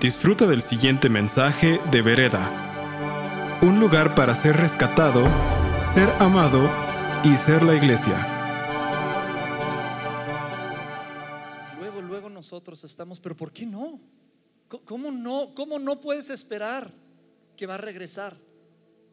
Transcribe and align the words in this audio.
Disfruta 0.00 0.46
del 0.46 0.60
siguiente 0.60 1.08
mensaje 1.08 1.80
de 1.90 2.02
Vereda. 2.02 3.60
Un 3.62 3.78
lugar 3.78 4.14
para 4.14 4.34
ser 4.34 4.56
rescatado, 4.56 5.24
ser 5.78 6.10
amado 6.18 6.68
y 7.22 7.36
ser 7.36 7.62
la 7.62 7.74
iglesia. 7.74 8.16
Luego, 11.78 12.02
luego 12.02 12.28
nosotros 12.28 12.82
estamos, 12.84 13.20
pero 13.20 13.36
¿por 13.36 13.52
qué 13.52 13.64
no? 13.64 14.00
¿Cómo 14.84 15.12
no, 15.12 15.54
cómo 15.54 15.78
no 15.78 16.00
puedes 16.00 16.28
esperar 16.28 16.92
que 17.56 17.66
va 17.66 17.74
a 17.74 17.78
regresar? 17.78 18.36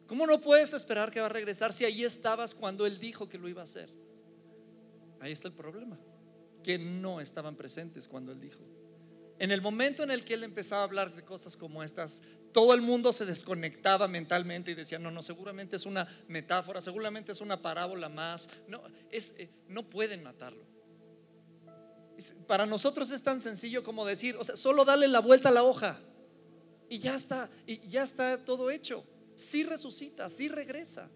¿Cómo 0.08 0.26
no 0.26 0.40
puedes 0.40 0.74
esperar 0.74 1.12
que 1.12 1.20
va 1.20 1.26
a 1.26 1.30
regresar 1.30 1.72
si 1.72 1.84
ahí 1.84 2.04
estabas 2.04 2.54
cuando 2.54 2.84
Él 2.86 2.98
dijo 2.98 3.28
que 3.28 3.38
lo 3.38 3.48
iba 3.48 3.60
a 3.60 3.64
hacer? 3.64 3.88
Ahí 5.20 5.30
está 5.30 5.46
el 5.46 5.54
problema, 5.54 5.96
que 6.64 6.76
no 6.76 7.20
estaban 7.20 7.54
presentes 7.54 8.08
cuando 8.08 8.32
Él 8.32 8.40
dijo. 8.40 8.60
En 9.42 9.50
el 9.50 9.60
momento 9.60 10.04
en 10.04 10.12
el 10.12 10.24
que 10.24 10.34
Él 10.34 10.44
empezaba 10.44 10.82
a 10.82 10.84
hablar 10.84 11.16
de 11.16 11.24
cosas 11.24 11.56
como 11.56 11.82
estas, 11.82 12.22
todo 12.52 12.74
el 12.74 12.80
mundo 12.80 13.12
se 13.12 13.26
desconectaba 13.26 14.06
mentalmente 14.06 14.70
y 14.70 14.74
decía, 14.74 15.00
no, 15.00 15.10
no, 15.10 15.20
seguramente 15.20 15.74
es 15.74 15.84
una 15.84 16.06
metáfora, 16.28 16.80
seguramente 16.80 17.32
es 17.32 17.40
una 17.40 17.60
parábola 17.60 18.08
más. 18.08 18.48
No, 18.68 18.80
es, 19.10 19.34
eh, 19.38 19.50
no 19.66 19.90
pueden 19.90 20.22
matarlo. 20.22 20.64
Para 22.46 22.66
nosotros 22.66 23.10
es 23.10 23.24
tan 23.24 23.40
sencillo 23.40 23.82
como 23.82 24.06
decir, 24.06 24.36
o 24.36 24.44
sea, 24.44 24.54
solo 24.54 24.84
dale 24.84 25.08
la 25.08 25.18
vuelta 25.18 25.48
a 25.48 25.52
la 25.52 25.64
hoja 25.64 25.98
y 26.88 27.00
ya 27.00 27.16
está, 27.16 27.50
y 27.66 27.88
ya 27.88 28.04
está 28.04 28.44
todo 28.44 28.70
hecho. 28.70 29.04
Sí 29.34 29.64
resucita, 29.64 30.28
sí 30.28 30.46
regresa. 30.46 31.10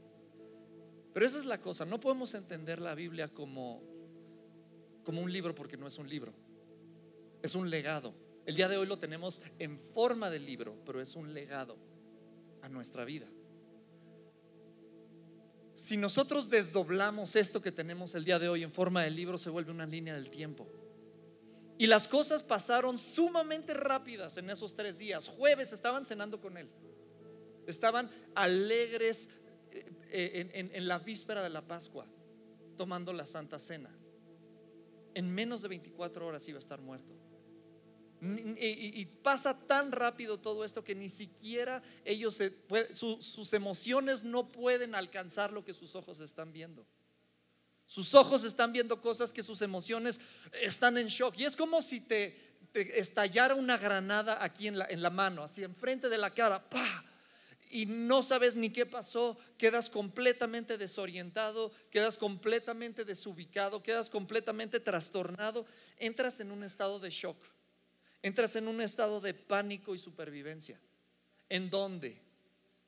Pero 1.14 1.24
esa 1.24 1.38
es 1.38 1.44
la 1.44 1.60
cosa, 1.60 1.84
no 1.84 2.00
podemos 2.00 2.34
entender 2.34 2.80
la 2.80 2.96
Biblia 2.96 3.28
como, 3.28 3.84
como 5.04 5.20
un 5.20 5.32
libro 5.32 5.54
porque 5.54 5.76
no 5.76 5.86
es 5.86 5.96
un 5.98 6.08
libro, 6.10 6.34
es 7.42 7.54
un 7.54 7.70
legado. 7.70 8.14
El 8.44 8.54
día 8.54 8.68
de 8.68 8.76
hoy 8.76 8.86
lo 8.86 8.98
tenemos 8.98 9.40
en 9.58 9.78
forma 9.78 10.30
de 10.30 10.38
libro, 10.38 10.76
pero 10.84 11.00
es 11.00 11.16
un 11.16 11.34
legado 11.34 11.76
a 12.62 12.68
nuestra 12.68 13.04
vida. 13.04 13.26
Si 15.74 15.96
nosotros 15.96 16.48
desdoblamos 16.48 17.36
esto 17.36 17.60
que 17.60 17.70
tenemos 17.70 18.14
el 18.14 18.24
día 18.24 18.38
de 18.38 18.48
hoy 18.48 18.62
en 18.62 18.72
forma 18.72 19.02
de 19.02 19.10
libro, 19.10 19.36
se 19.36 19.50
vuelve 19.50 19.72
una 19.72 19.84
línea 19.84 20.14
del 20.14 20.30
tiempo. 20.30 20.66
Y 21.78 21.86
las 21.86 22.08
cosas 22.08 22.42
pasaron 22.42 22.96
sumamente 22.96 23.74
rápidas 23.74 24.38
en 24.38 24.48
esos 24.48 24.74
tres 24.74 24.96
días. 24.96 25.28
Jueves 25.28 25.72
estaban 25.72 26.06
cenando 26.06 26.40
con 26.40 26.56
él. 26.56 26.70
Estaban 27.66 28.10
alegres 28.34 29.28
eh, 29.70 29.84
eh, 30.10 30.70
en, 30.72 30.88
la 30.88 30.98
víspera 30.98 31.42
de 31.42 31.50
la 31.50 31.60
Pascua, 31.60 32.06
tomando 32.76 33.12
la 33.12 33.26
Santa 33.26 33.58
Cena. 33.58 33.90
En 35.16 35.34
menos 35.34 35.62
de 35.62 35.68
24 35.68 36.26
horas 36.26 36.46
iba 36.46 36.58
a 36.58 36.58
estar 36.58 36.78
muerto. 36.78 37.16
Y, 38.20 39.06
pasa 39.22 39.58
tan 39.58 39.90
rápido 39.90 40.38
todo 40.38 40.62
esto 40.62 40.84
que 40.84 40.94
ni 40.94 41.08
siquiera 41.08 41.82
ellos, 42.04 42.38
sus 42.90 43.52
emociones 43.54 44.24
no 44.24 44.52
pueden 44.52 44.94
alcanzar 44.94 45.54
lo 45.54 45.64
que 45.64 45.72
sus 45.72 45.94
ojos 45.94 46.20
están 46.20 46.52
viendo. 46.52 46.86
Sus 47.86 48.12
ojos 48.12 48.44
están 48.44 48.74
viendo 48.74 49.00
cosas 49.00 49.32
que 49.32 49.42
sus 49.42 49.62
emociones 49.62 50.20
están 50.60 50.98
en 50.98 51.06
shock. 51.06 51.34
Y 51.38 51.46
es 51.46 51.56
como 51.56 51.80
si 51.80 52.02
te, 52.02 52.58
estallara 52.74 53.54
una 53.54 53.78
granada 53.78 54.44
aquí 54.44 54.68
en 54.68 54.76
la, 54.76 54.84
en 54.84 55.00
la 55.00 55.08
mano, 55.08 55.42
así 55.42 55.64
enfrente 55.64 56.10
de 56.10 56.18
la 56.18 56.34
cara. 56.34 56.68
¡pah! 56.68 57.05
Y 57.68 57.86
no 57.86 58.22
sabes 58.22 58.54
ni 58.54 58.70
qué 58.70 58.86
pasó, 58.86 59.36
quedas 59.58 59.90
completamente 59.90 60.78
desorientado, 60.78 61.72
quedas 61.90 62.16
completamente 62.16 63.04
desubicado, 63.04 63.82
quedas 63.82 64.08
completamente 64.08 64.80
trastornado, 64.80 65.66
entras 65.98 66.40
en 66.40 66.52
un 66.52 66.62
estado 66.62 67.00
de 67.00 67.10
shock, 67.10 67.36
entras 68.22 68.56
en 68.56 68.68
un 68.68 68.80
estado 68.80 69.20
de 69.20 69.34
pánico 69.34 69.94
y 69.94 69.98
supervivencia, 69.98 70.80
en 71.48 71.68
donde 71.70 72.22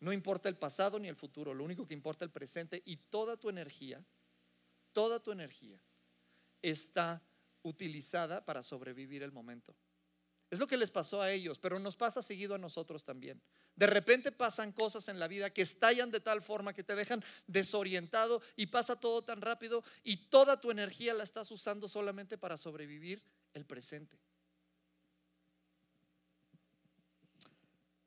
no 0.01 0.13
importa 0.13 0.49
el 0.49 0.57
pasado 0.57 0.99
ni 0.99 1.09
el 1.09 1.17
futuro, 1.17 1.53
lo 1.53 1.65
único 1.65 1.87
que 1.87 1.95
importa 1.95 2.25
es 2.25 2.29
el 2.29 2.33
presente 2.33 2.83
y 2.85 2.97
toda 2.97 3.37
tu 3.37 3.49
energía 3.49 4.05
toda 4.99 5.21
tu 5.21 5.31
energía 5.31 5.81
está 6.61 7.23
utilizada 7.63 8.45
para 8.45 8.65
sobrevivir 8.65 9.23
el 9.23 9.31
momento. 9.31 9.75
Es 10.51 10.59
lo 10.59 10.67
que 10.67 10.79
les 10.79 10.91
pasó 10.91 11.21
a 11.21 11.31
ellos, 11.31 11.59
pero 11.59 11.79
nos 11.79 11.95
pasa 11.95 12.23
seguido 12.23 12.55
a 12.55 12.59
nosotros 12.59 13.05
también. 13.05 13.41
De 13.77 13.87
repente 13.87 14.33
pasan 14.33 14.73
cosas 14.73 15.09
en 15.09 15.19
la 15.19 15.29
vida 15.29 15.51
que 15.51 15.63
estallan 15.63 16.11
de 16.11 16.21
tal 16.21 16.41
forma 16.41 16.73
que 16.73 16.83
te 16.83 16.95
dejan 16.95 17.23
desorientado 17.47 18.41
y 18.57 18.67
pasa 18.67 18.97
todo 18.97 19.23
tan 19.23 19.43
rápido 19.43 19.85
y 20.03 20.17
toda 20.29 20.61
tu 20.61 20.71
energía 20.71 21.13
la 21.13 21.25
estás 21.25 21.51
usando 21.51 21.87
solamente 21.87 22.39
para 22.39 22.57
sobrevivir 22.57 23.23
el 23.53 23.67
presente. 23.67 24.19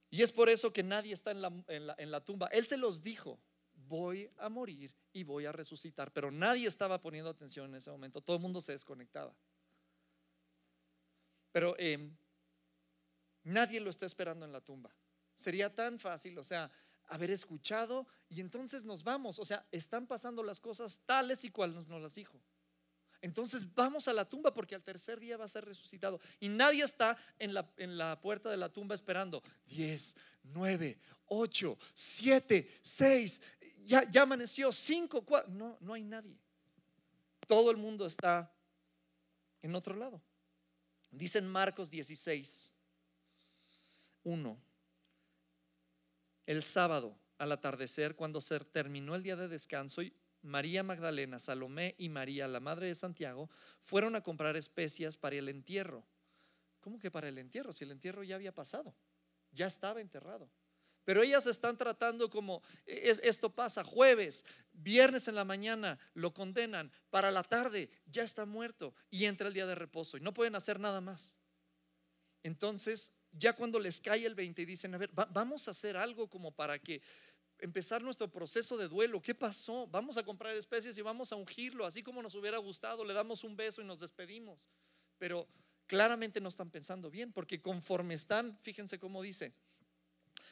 Y 0.10 0.24
es 0.24 0.32
por 0.32 0.50
eso 0.50 0.74
que 0.74 0.84
nadie 0.84 1.14
está 1.14 1.32
en 1.32 1.42
la, 1.42 1.54
en 1.68 2.12
la 2.12 2.26
tumba. 2.26 2.48
Él 2.48 2.66
se 2.66 2.76
los 2.76 3.04
dijo, 3.04 3.40
voy 3.88 4.32
a 4.38 4.50
morir 4.50 4.94
y 5.14 5.24
voy 5.24 5.46
a 5.46 5.52
resucitar. 5.52 6.12
Pero 6.12 6.32
nadie 6.32 6.68
estaba 6.68 7.02
poniendo 7.02 7.30
atención 7.30 7.70
en 7.70 7.76
ese 7.76 7.92
momento, 7.92 8.20
todo 8.20 8.38
el 8.38 8.42
mundo 8.42 8.62
se 8.62 8.72
desconectaba. 8.72 9.36
Pero 11.52 11.76
em, 11.78 12.16
nadie 13.44 13.80
lo 13.80 13.90
está 13.90 14.06
esperando 14.06 14.46
en 14.46 14.52
la 14.52 14.62
tumba. 14.62 14.92
Sería 15.36 15.74
tan 15.74 16.00
fácil, 16.00 16.38
o 16.38 16.44
sea, 16.44 16.72
haber 17.08 17.32
escuchado 17.32 18.08
y 18.30 18.42
entonces 18.42 18.86
nos 18.86 19.04
vamos. 19.04 19.40
O 19.40 19.46
sea, 19.46 19.66
están 19.72 20.08
pasando 20.08 20.44
las 20.44 20.60
cosas 20.60 21.00
tales 21.06 21.44
y 21.44 21.52
cuales 21.52 21.88
nos 21.88 22.02
las 22.02 22.16
dijo. 22.16 22.40
Entonces 23.22 23.72
vamos 23.76 24.08
a 24.08 24.14
la 24.14 24.28
tumba 24.28 24.54
porque 24.54 24.74
al 24.74 24.84
tercer 24.84 25.20
día 25.20 25.38
va 25.38 25.46
a 25.46 25.50
ser 25.50 25.66
resucitado. 25.66 26.20
Y 26.40 26.50
nadie 26.50 26.84
está 26.84 27.18
en 27.38 27.54
la, 27.54 27.72
en 27.78 27.98
la 27.98 28.20
puerta 28.20 28.50
de 28.50 28.58
la 28.58 28.70
tumba 28.70 28.96
esperando. 28.96 29.44
Diez, 29.66 30.16
nueve, 30.44 30.98
ocho, 31.28 31.78
siete, 31.94 32.80
seis, 32.82 33.40
ya, 33.86 34.08
amaneció, 34.22 34.72
cinco, 34.72 35.24
cuatro. 35.24 35.52
No, 35.52 35.78
no 35.82 35.94
hay 35.94 36.04
nadie. 36.04 36.36
Todo 37.48 37.70
el 37.72 37.78
mundo 37.78 38.06
está 38.06 38.52
en 39.62 39.76
otro 39.76 39.96
lado. 39.96 40.22
Dicen 41.12 41.48
Marcos 41.48 41.92
16, 41.92 42.74
1. 44.24 44.58
El 46.46 46.64
sábado 46.64 47.18
al 47.38 47.52
atardecer, 47.52 48.16
cuando 48.16 48.42
se 48.42 48.60
terminó 48.60 49.16
el 49.16 49.24
día 49.24 49.36
de 49.36 49.48
descanso, 49.48 50.02
María 50.42 50.84
Magdalena, 50.84 51.40
Salomé 51.40 51.96
y 51.98 52.10
María, 52.10 52.48
la 52.48 52.60
madre 52.60 52.88
de 52.88 52.96
Santiago, 52.96 53.50
fueron 53.82 54.16
a 54.16 54.22
comprar 54.22 54.56
especias 54.56 55.18
para 55.18 55.36
el 55.36 55.50
entierro. 55.50 56.06
¿Cómo 56.82 57.00
que 57.00 57.12
para 57.12 57.30
el 57.30 57.38
entierro? 57.38 57.74
Si 57.74 57.84
el 57.84 57.92
entierro 57.92 58.24
ya 58.24 58.36
había 58.36 58.54
pasado, 58.54 58.96
ya 59.52 59.68
estaba 59.68 60.02
enterrado. 60.02 60.50
Pero 61.04 61.24
ellas 61.24 61.48
están 61.48 61.78
tratando 61.78 62.30
como 62.30 62.62
esto 62.86 63.50
pasa 63.50 63.84
jueves, 63.84 64.46
viernes 64.72 65.28
en 65.28 65.36
la 65.36 65.46
mañana 65.46 65.98
lo 66.14 66.34
condenan, 66.34 66.92
para 67.10 67.32
la 67.32 67.44
tarde 67.44 67.90
ya 68.06 68.24
está 68.24 68.46
muerto 68.46 68.94
y 69.10 69.26
entra 69.26 69.48
el 69.48 69.54
día 69.54 69.66
de 69.66 69.76
reposo 69.76 70.18
y 70.18 70.22
no 70.22 70.34
pueden 70.34 70.56
hacer 70.56 70.80
nada 70.80 71.02
más. 71.02 71.36
Entonces, 72.44 73.12
ya 73.32 73.54
cuando 73.54 73.80
les 73.80 74.00
cae 74.00 74.26
el 74.26 74.36
20 74.36 74.62
y 74.62 74.66
dicen, 74.66 74.94
a 74.96 74.98
ver, 74.98 75.10
vamos 75.14 75.68
a 75.68 75.72
hacer 75.72 75.98
algo 75.98 76.30
como 76.30 76.52
para 76.52 76.80
que 76.80 77.02
empezar 77.60 78.02
nuestro 78.02 78.30
proceso 78.30 78.76
de 78.78 78.88
duelo. 78.88 79.22
¿Qué 79.22 79.36
pasó? 79.36 79.88
Vamos 79.88 80.18
a 80.18 80.24
comprar 80.24 80.56
especies 80.56 80.98
y 80.98 81.02
vamos 81.02 81.32
a 81.32 81.36
ungirlo, 81.36 81.86
así 81.86 82.04
como 82.04 82.22
nos 82.22 82.36
hubiera 82.36 82.58
gustado, 82.58 83.06
le 83.06 83.14
damos 83.14 83.44
un 83.44 83.56
beso 83.56 83.82
y 83.82 83.86
nos 83.86 84.00
despedimos. 84.00 84.70
Pero 85.18 85.48
claramente 85.88 86.42
no 86.42 86.50
están 86.50 86.72
pensando 86.72 87.10
bien, 87.10 87.32
porque 87.32 87.62
conforme 87.62 88.16
están, 88.16 88.58
fíjense 88.64 89.00
cómo 89.00 89.22
dice, 89.22 89.54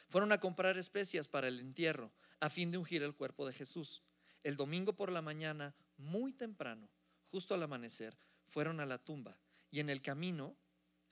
fueron 0.08 0.32
a 0.32 0.40
comprar 0.40 0.78
especias 0.78 1.28
para 1.28 1.48
el 1.48 1.60
entierro 1.60 2.12
a 2.40 2.48
fin 2.48 2.70
de 2.70 2.78
ungir 2.78 3.02
el 3.02 3.14
cuerpo 3.14 3.46
de 3.46 3.52
Jesús. 3.52 4.02
El 4.42 4.56
domingo 4.56 4.94
por 4.94 5.12
la 5.12 5.22
mañana, 5.22 5.74
muy 5.96 6.32
temprano, 6.32 6.88
justo 7.30 7.54
al 7.54 7.62
amanecer, 7.62 8.16
fueron 8.48 8.80
a 8.80 8.86
la 8.86 8.98
tumba 8.98 9.38
y 9.70 9.80
en 9.80 9.90
el 9.90 10.02
camino, 10.02 10.56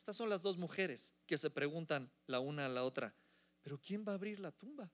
estas 0.08 0.16
son 0.16 0.30
las 0.30 0.40
dos 0.40 0.56
mujeres 0.56 1.12
que 1.26 1.36
se 1.36 1.50
preguntan 1.50 2.10
la 2.26 2.40
una 2.40 2.64
a 2.64 2.68
la 2.70 2.82
otra, 2.82 3.14
pero 3.60 3.78
¿quién 3.78 4.06
va 4.08 4.12
a 4.12 4.14
abrir 4.14 4.40
la 4.40 4.50
tumba? 4.50 4.90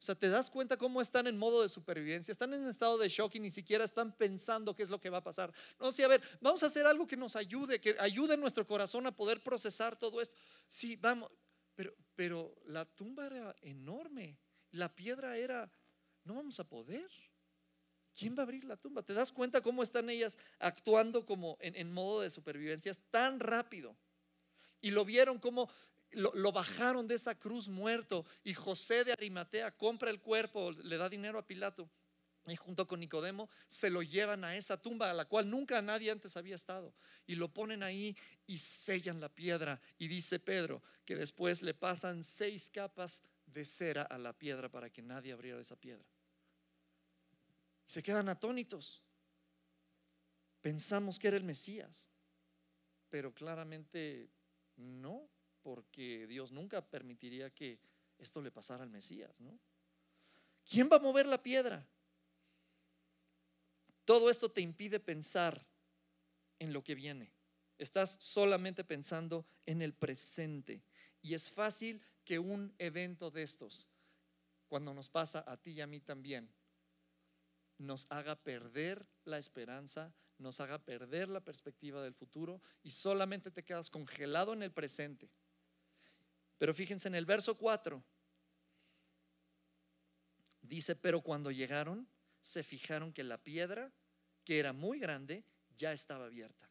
O 0.00 0.02
sea, 0.02 0.16
¿te 0.16 0.28
das 0.28 0.50
cuenta 0.50 0.76
cómo 0.76 1.00
están 1.00 1.28
en 1.28 1.38
modo 1.38 1.62
de 1.62 1.68
supervivencia? 1.68 2.32
Están 2.32 2.52
en 2.52 2.66
estado 2.66 2.98
de 2.98 3.08
shock 3.08 3.36
y 3.36 3.38
ni 3.38 3.52
siquiera 3.52 3.84
están 3.84 4.10
pensando 4.16 4.74
qué 4.74 4.82
es 4.82 4.90
lo 4.90 5.00
que 5.00 5.10
va 5.10 5.18
a 5.18 5.22
pasar. 5.22 5.54
No, 5.78 5.92
sí, 5.92 6.02
a 6.02 6.08
ver, 6.08 6.20
vamos 6.40 6.60
a 6.64 6.66
hacer 6.66 6.86
algo 6.86 7.06
que 7.06 7.16
nos 7.16 7.36
ayude, 7.36 7.80
que 7.80 7.94
ayude 8.00 8.36
nuestro 8.36 8.66
corazón 8.66 9.06
a 9.06 9.14
poder 9.14 9.40
procesar 9.44 9.96
todo 9.96 10.20
esto. 10.20 10.34
Sí, 10.68 10.96
vamos, 10.96 11.30
pero, 12.16 12.52
la 12.66 12.86
tumba 12.86 13.26
era 13.26 13.54
enorme, 13.60 14.40
la 14.72 14.92
piedra 14.92 15.36
era, 15.36 15.70
no 16.24 16.34
vamos 16.34 16.58
a 16.58 16.64
poder. 16.64 17.08
¿Quién 18.16 18.34
va 18.34 18.40
a 18.40 18.42
abrir 18.42 18.64
la 18.64 18.76
tumba? 18.76 19.02
¿Te 19.02 19.14
das 19.14 19.32
cuenta 19.32 19.60
cómo 19.60 19.82
están 19.82 20.10
ellas 20.10 20.38
actuando 20.58 21.24
como 21.24 21.56
en, 21.60 21.92
modo 21.92 22.20
de 22.20 22.30
supervivencia? 22.30 22.92
tan 23.10 23.40
rápido. 23.40 23.96
Y 24.80 24.90
lo 24.90 25.04
vieron 25.04 25.38
como 25.38 25.70
lo, 26.12 26.32
lo, 26.34 26.52
bajaron 26.52 27.06
de 27.06 27.14
esa 27.14 27.38
cruz 27.38 27.68
muerto 27.68 28.26
y 28.42 28.54
José 28.54 29.04
de 29.04 29.12
Arimatea 29.12 29.70
compra 29.76 30.10
el 30.10 30.20
cuerpo, 30.20 30.72
le 30.72 30.96
da 30.96 31.08
dinero 31.08 31.38
a 31.38 31.46
Pilato 31.46 31.88
y 32.46 32.56
junto 32.56 32.86
con 32.86 33.00
Nicodemo 33.00 33.48
se 33.68 33.90
lo 33.90 34.02
llevan 34.02 34.44
a 34.44 34.56
esa 34.56 34.80
tumba 34.80 35.10
a 35.10 35.14
la 35.14 35.26
cual 35.26 35.48
nunca 35.48 35.80
nadie 35.82 36.10
antes 36.10 36.36
había 36.36 36.56
estado 36.56 36.94
y 37.26 37.34
lo 37.34 37.52
ponen 37.52 37.82
ahí 37.82 38.16
y 38.46 38.58
sellan 38.58 39.20
la 39.20 39.28
piedra 39.28 39.80
y 39.98 40.08
dice 40.08 40.38
Pedro 40.38 40.82
que 41.04 41.16
después 41.16 41.62
le 41.62 41.74
pasan 41.74 42.24
seis 42.24 42.70
capas 42.70 43.22
de 43.46 43.64
cera 43.64 44.02
a 44.02 44.18
la 44.18 44.32
piedra 44.32 44.68
para 44.68 44.90
que 44.90 45.02
nadie 45.02 45.32
abriera 45.32 45.60
esa 45.60 45.76
piedra. 45.76 46.04
Se 47.90 48.04
quedan 48.04 48.28
atónitos. 48.28 49.02
Pensamos 50.60 51.18
que 51.18 51.26
era 51.26 51.36
el 51.36 51.42
Mesías, 51.42 52.08
pero 53.08 53.34
claramente 53.34 54.30
no, 54.76 55.28
porque 55.60 56.28
Dios 56.28 56.52
nunca 56.52 56.88
permitiría 56.88 57.50
que 57.50 57.80
esto 58.16 58.42
le 58.42 58.52
pasara 58.52 58.84
al 58.84 58.90
Mesías, 58.90 59.40
¿no? 59.40 59.58
¿Quién 60.64 60.88
va 60.88 60.98
a 60.98 61.00
mover 61.00 61.26
la 61.26 61.42
piedra? 61.42 61.84
Todo 64.04 64.30
esto 64.30 64.52
te 64.52 64.60
impide 64.60 65.00
pensar 65.00 65.66
en 66.60 66.72
lo 66.72 66.84
que 66.84 66.94
viene. 66.94 67.32
Estás 67.76 68.18
solamente 68.20 68.84
pensando 68.84 69.44
en 69.66 69.82
el 69.82 69.94
presente. 69.94 70.84
Y 71.22 71.34
es 71.34 71.50
fácil 71.50 72.00
que 72.24 72.38
un 72.38 72.72
evento 72.78 73.32
de 73.32 73.42
estos, 73.42 73.88
cuando 74.68 74.94
nos 74.94 75.10
pasa 75.10 75.42
a 75.44 75.56
ti 75.56 75.72
y 75.72 75.80
a 75.80 75.88
mí 75.88 75.98
también, 75.98 76.54
nos 77.80 78.06
haga 78.10 78.36
perder 78.36 79.06
la 79.24 79.38
esperanza, 79.38 80.12
nos 80.38 80.60
haga 80.60 80.84
perder 80.84 81.28
la 81.28 81.40
perspectiva 81.40 82.02
del 82.02 82.14
futuro 82.14 82.60
y 82.82 82.90
solamente 82.90 83.50
te 83.50 83.64
quedas 83.64 83.88
congelado 83.88 84.52
en 84.52 84.62
el 84.62 84.70
presente. 84.70 85.30
Pero 86.58 86.74
fíjense 86.74 87.08
en 87.08 87.14
el 87.14 87.24
verso 87.24 87.54
4, 87.54 88.04
dice, 90.60 90.94
pero 90.94 91.22
cuando 91.22 91.50
llegaron, 91.50 92.06
se 92.42 92.62
fijaron 92.62 93.14
que 93.14 93.24
la 93.24 93.42
piedra 93.42 93.90
que 94.44 94.58
era 94.58 94.72
muy 94.72 94.98
grande, 94.98 95.44
ya 95.76 95.92
estaba 95.92 96.26
abierta. 96.26 96.68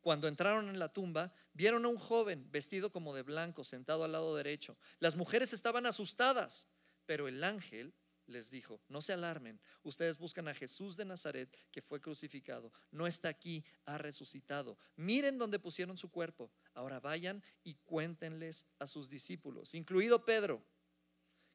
Cuando 0.00 0.26
entraron 0.26 0.68
en 0.68 0.78
la 0.80 0.92
tumba, 0.92 1.32
vieron 1.52 1.84
a 1.84 1.88
un 1.88 1.98
joven 1.98 2.50
vestido 2.50 2.90
como 2.90 3.14
de 3.14 3.22
blanco 3.22 3.62
sentado 3.62 4.02
al 4.02 4.12
lado 4.12 4.34
derecho. 4.34 4.76
Las 4.98 5.14
mujeres 5.14 5.52
estaban 5.52 5.86
asustadas, 5.86 6.66
pero 7.06 7.28
el 7.28 7.44
ángel 7.44 7.94
les 8.32 8.50
dijo, 8.50 8.80
no 8.88 9.00
se 9.00 9.12
alarmen, 9.12 9.60
ustedes 9.82 10.18
buscan 10.18 10.48
a 10.48 10.54
Jesús 10.54 10.96
de 10.96 11.04
Nazaret 11.04 11.54
que 11.70 11.82
fue 11.82 12.00
crucificado, 12.00 12.72
no 12.90 13.06
está 13.06 13.28
aquí, 13.28 13.64
ha 13.84 13.98
resucitado. 13.98 14.78
Miren 14.96 15.38
dónde 15.38 15.58
pusieron 15.58 15.96
su 15.96 16.10
cuerpo. 16.10 16.50
Ahora 16.74 16.98
vayan 16.98 17.42
y 17.62 17.74
cuéntenles 17.74 18.64
a 18.78 18.86
sus 18.86 19.08
discípulos, 19.08 19.74
incluido 19.74 20.24
Pedro, 20.24 20.64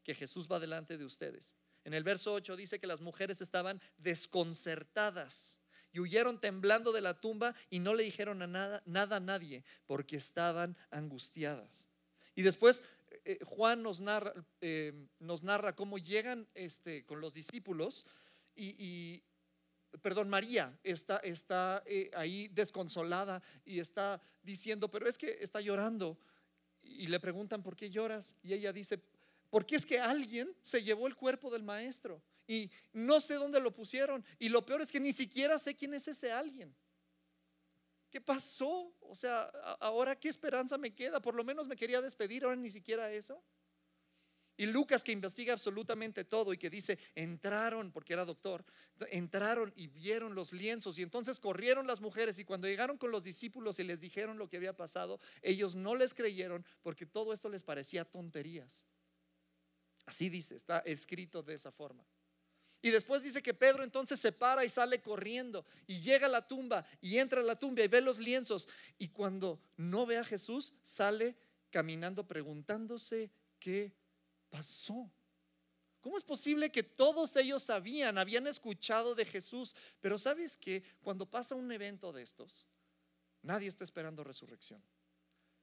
que 0.04 0.16
Jesús 0.16 0.48
va 0.50 0.60
delante 0.60 0.98
de 0.98 1.06
ustedes. 1.06 1.56
En 1.84 1.94
el 1.94 2.04
verso 2.04 2.34
8 2.34 2.56
dice 2.56 2.80
que 2.80 2.88
las 2.88 3.02
mujeres 3.02 3.42
estaban 3.42 3.82
desconcertadas 3.98 5.60
y 5.92 6.00
huyeron 6.00 6.40
temblando 6.40 6.92
de 6.92 7.02
la 7.02 7.20
tumba 7.20 7.56
y 7.70 7.80
no 7.80 7.94
le 7.94 8.04
dijeron 8.04 8.42
a 8.42 8.48
nada, 8.48 8.84
nada 8.86 9.18
a 9.18 9.22
nadie 9.22 9.64
porque 9.86 10.16
estaban 10.16 10.78
angustiadas. 10.92 11.88
Y 12.36 12.44
después 12.44 12.84
eh, 13.26 13.40
Juan 13.44 13.84
nos 13.84 14.02
narra, 14.02 14.34
eh, 14.62 15.08
nos 15.20 15.44
narra 15.44 15.76
cómo 15.76 15.98
llegan 15.98 16.48
este, 16.54 17.06
con 17.06 17.22
los 17.22 17.34
discípulos 17.34 18.06
y, 18.56 19.24
perdón, 20.02 20.30
María 20.30 20.78
está, 20.84 21.18
está 21.18 21.84
eh, 21.86 22.10
ahí 22.16 22.48
desconsolada 22.48 23.42
y 23.66 23.80
está 23.80 24.22
diciendo, 24.42 24.90
pero 24.90 25.08
es 25.08 25.18
que 25.18 25.38
está 25.42 25.62
llorando. 25.62 26.18
Y 26.82 27.08
le 27.08 27.20
preguntan, 27.20 27.62
¿por 27.62 27.76
qué 27.76 27.90
lloras? 27.90 28.34
Y 28.42 28.54
ella 28.54 28.74
dice, 28.74 29.00
porque 29.50 29.76
es 29.76 29.86
que 29.86 30.00
alguien 30.00 30.56
se 30.62 30.82
llevó 30.82 31.08
el 31.08 31.16
cuerpo 31.16 31.52
del 31.52 31.64
maestro 31.64 32.22
y 32.48 32.72
no 32.94 33.20
sé 33.20 33.36
dónde 33.36 33.60
lo 33.60 33.74
pusieron. 33.74 34.24
Y 34.40 34.50
lo 34.50 34.66
peor 34.66 34.82
es 34.82 34.92
que 34.92 35.00
ni 35.00 35.12
siquiera 35.12 35.60
sé 35.60 35.76
quién 35.76 35.94
es 35.94 36.08
ese 36.08 36.32
alguien. 36.32 36.74
¿Qué 38.18 38.22
pasó? 38.22 38.92
O 39.02 39.14
sea, 39.14 39.44
ahora 39.80 40.16
qué 40.16 40.28
esperanza 40.28 40.76
me 40.80 40.96
queda. 40.96 41.22
Por 41.22 41.36
lo 41.36 41.44
menos 41.44 41.68
me 41.68 41.76
quería 41.76 42.02
despedir, 42.02 42.44
ahora 42.44 42.56
ni 42.56 42.72
siquiera 42.72 43.12
eso. 43.12 43.44
Y 44.58 44.66
Lucas 44.66 45.04
que 45.04 45.12
investiga 45.12 45.54
absolutamente 45.54 46.26
todo 46.26 46.52
y 46.52 46.58
que 46.58 46.72
dice, 46.72 46.98
entraron, 47.14 47.92
porque 47.92 48.14
era 48.14 48.26
doctor, 48.26 48.66
entraron 49.12 49.72
y 49.76 49.86
vieron 49.86 50.34
los 50.34 50.52
lienzos 50.52 50.98
y 50.98 51.04
entonces 51.04 51.40
corrieron 51.40 51.86
las 51.86 52.02
mujeres 52.02 52.40
y 52.40 52.44
cuando 52.44 52.68
llegaron 52.68 52.98
con 52.98 53.12
los 53.12 53.24
discípulos 53.24 53.78
y 53.78 53.84
les 53.84 54.02
dijeron 54.02 54.40
lo 54.40 54.50
que 54.50 54.58
había 54.58 54.76
pasado, 54.76 55.20
ellos 55.44 55.76
no 55.76 55.94
les 55.94 56.16
creyeron 56.16 56.66
porque 56.82 57.06
todo 57.06 57.34
esto 57.34 57.50
les 57.50 57.62
parecía 57.62 58.04
tonterías. 58.04 58.84
Así 60.08 60.28
dice, 60.28 60.56
está 60.56 60.80
escrito 60.80 61.44
de 61.44 61.54
esa 61.54 61.72
forma. 61.72 62.04
Y 62.82 62.92
después 62.92 63.24
dice 63.24 63.42
que 63.42 63.54
Pedro 63.54 63.84
entonces 63.84 64.20
se 64.20 64.32
para 64.32 64.64
y 64.64 64.70
sale 64.70 65.02
corriendo 65.02 65.66
y 65.88 66.00
llega 66.00 66.28
a 66.28 66.30
la 66.30 66.48
tumba 66.48 66.86
y 67.02 67.18
entra 67.18 67.42
a 67.42 67.44
la 67.44 67.58
tumba 67.58 67.84
y 67.84 67.88
ve 67.88 68.02
los 68.02 68.20
lienzos. 68.20 68.70
Y 68.98 69.10
cuando 69.10 69.60
no 69.78 70.06
ve 70.06 70.18
a 70.18 70.24
Jesús, 70.24 70.74
sale 70.84 71.36
caminando 71.72 72.28
preguntándose 72.28 73.32
qué 73.60 73.94
pasó. 74.50 75.12
¿Cómo 76.02 76.18
es 76.18 76.24
posible 76.24 76.72
que 76.72 76.84
todos 76.84 77.36
ellos 77.36 77.64
sabían, 77.64 78.18
habían 78.18 78.48
escuchado 78.48 79.16
de 79.16 79.26
Jesús? 79.26 79.76
Pero 80.00 80.18
sabes 80.18 80.56
que 80.56 80.84
cuando 81.02 81.26
pasa 81.26 81.56
un 81.56 81.72
evento 81.72 82.14
de 82.14 82.22
estos, 82.22 82.68
nadie 83.42 83.68
está 83.68 83.84
esperando 83.84 84.24
resurrección. 84.24 84.82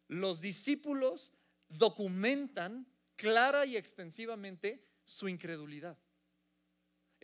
Los 0.09 0.41
discípulos 0.41 1.33
documentan 1.69 2.87
clara 3.17 3.65
y 3.65 3.77
extensivamente 3.77 4.83
su 5.05 5.29
incredulidad. 5.29 5.97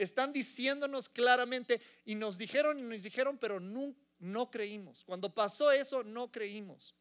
Están 0.00 0.32
diciéndonos 0.32 1.10
claramente 1.10 1.78
y 2.06 2.14
nos 2.14 2.38
dijeron 2.38 2.78
y 2.78 2.82
nos 2.82 3.02
dijeron, 3.02 3.36
pero 3.36 3.60
no, 3.60 4.50
creímos. 4.50 5.04
Cuando 5.04 5.34
pasó 5.34 5.70
eso, 5.70 6.02
no 6.02 6.32
creímos. 6.32 6.94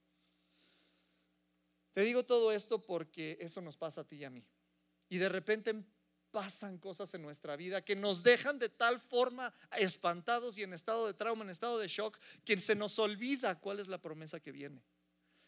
Te 1.94 2.02
digo 2.02 2.26
todo 2.26 2.52
esto 2.52 2.82
porque 2.82 3.38
eso 3.40 3.62
nos 3.62 3.78
pasa 3.78 4.02
a 4.02 4.04
ti 4.04 4.18
y 4.18 4.26
a 4.26 4.30
mí. 4.30 4.44
Y 5.08 5.18
de 5.18 5.30
repente 5.30 5.82
pasan 6.30 6.78
cosas 6.78 7.14
en 7.14 7.22
nuestra 7.22 7.56
vida 7.56 7.86
que 7.86 7.96
nos 7.96 8.22
dejan 8.22 8.60
de 8.60 8.68
tal 8.68 9.00
forma 9.00 9.54
espantados 9.78 10.58
y 10.58 10.64
en 10.64 10.74
estado 10.74 11.08
de 11.08 11.14
trauma, 11.14 11.46
en 11.46 11.52
estado 11.52 11.80
de 11.80 11.88
shock, 11.88 12.20
que 12.44 12.60
se 12.60 12.76
nos 12.76 13.00
olvida 13.00 13.62
cuál 13.62 13.80
es 13.80 13.88
la 13.88 14.02
promesa 14.02 14.42
que 14.42 14.52
viene. 14.52 14.84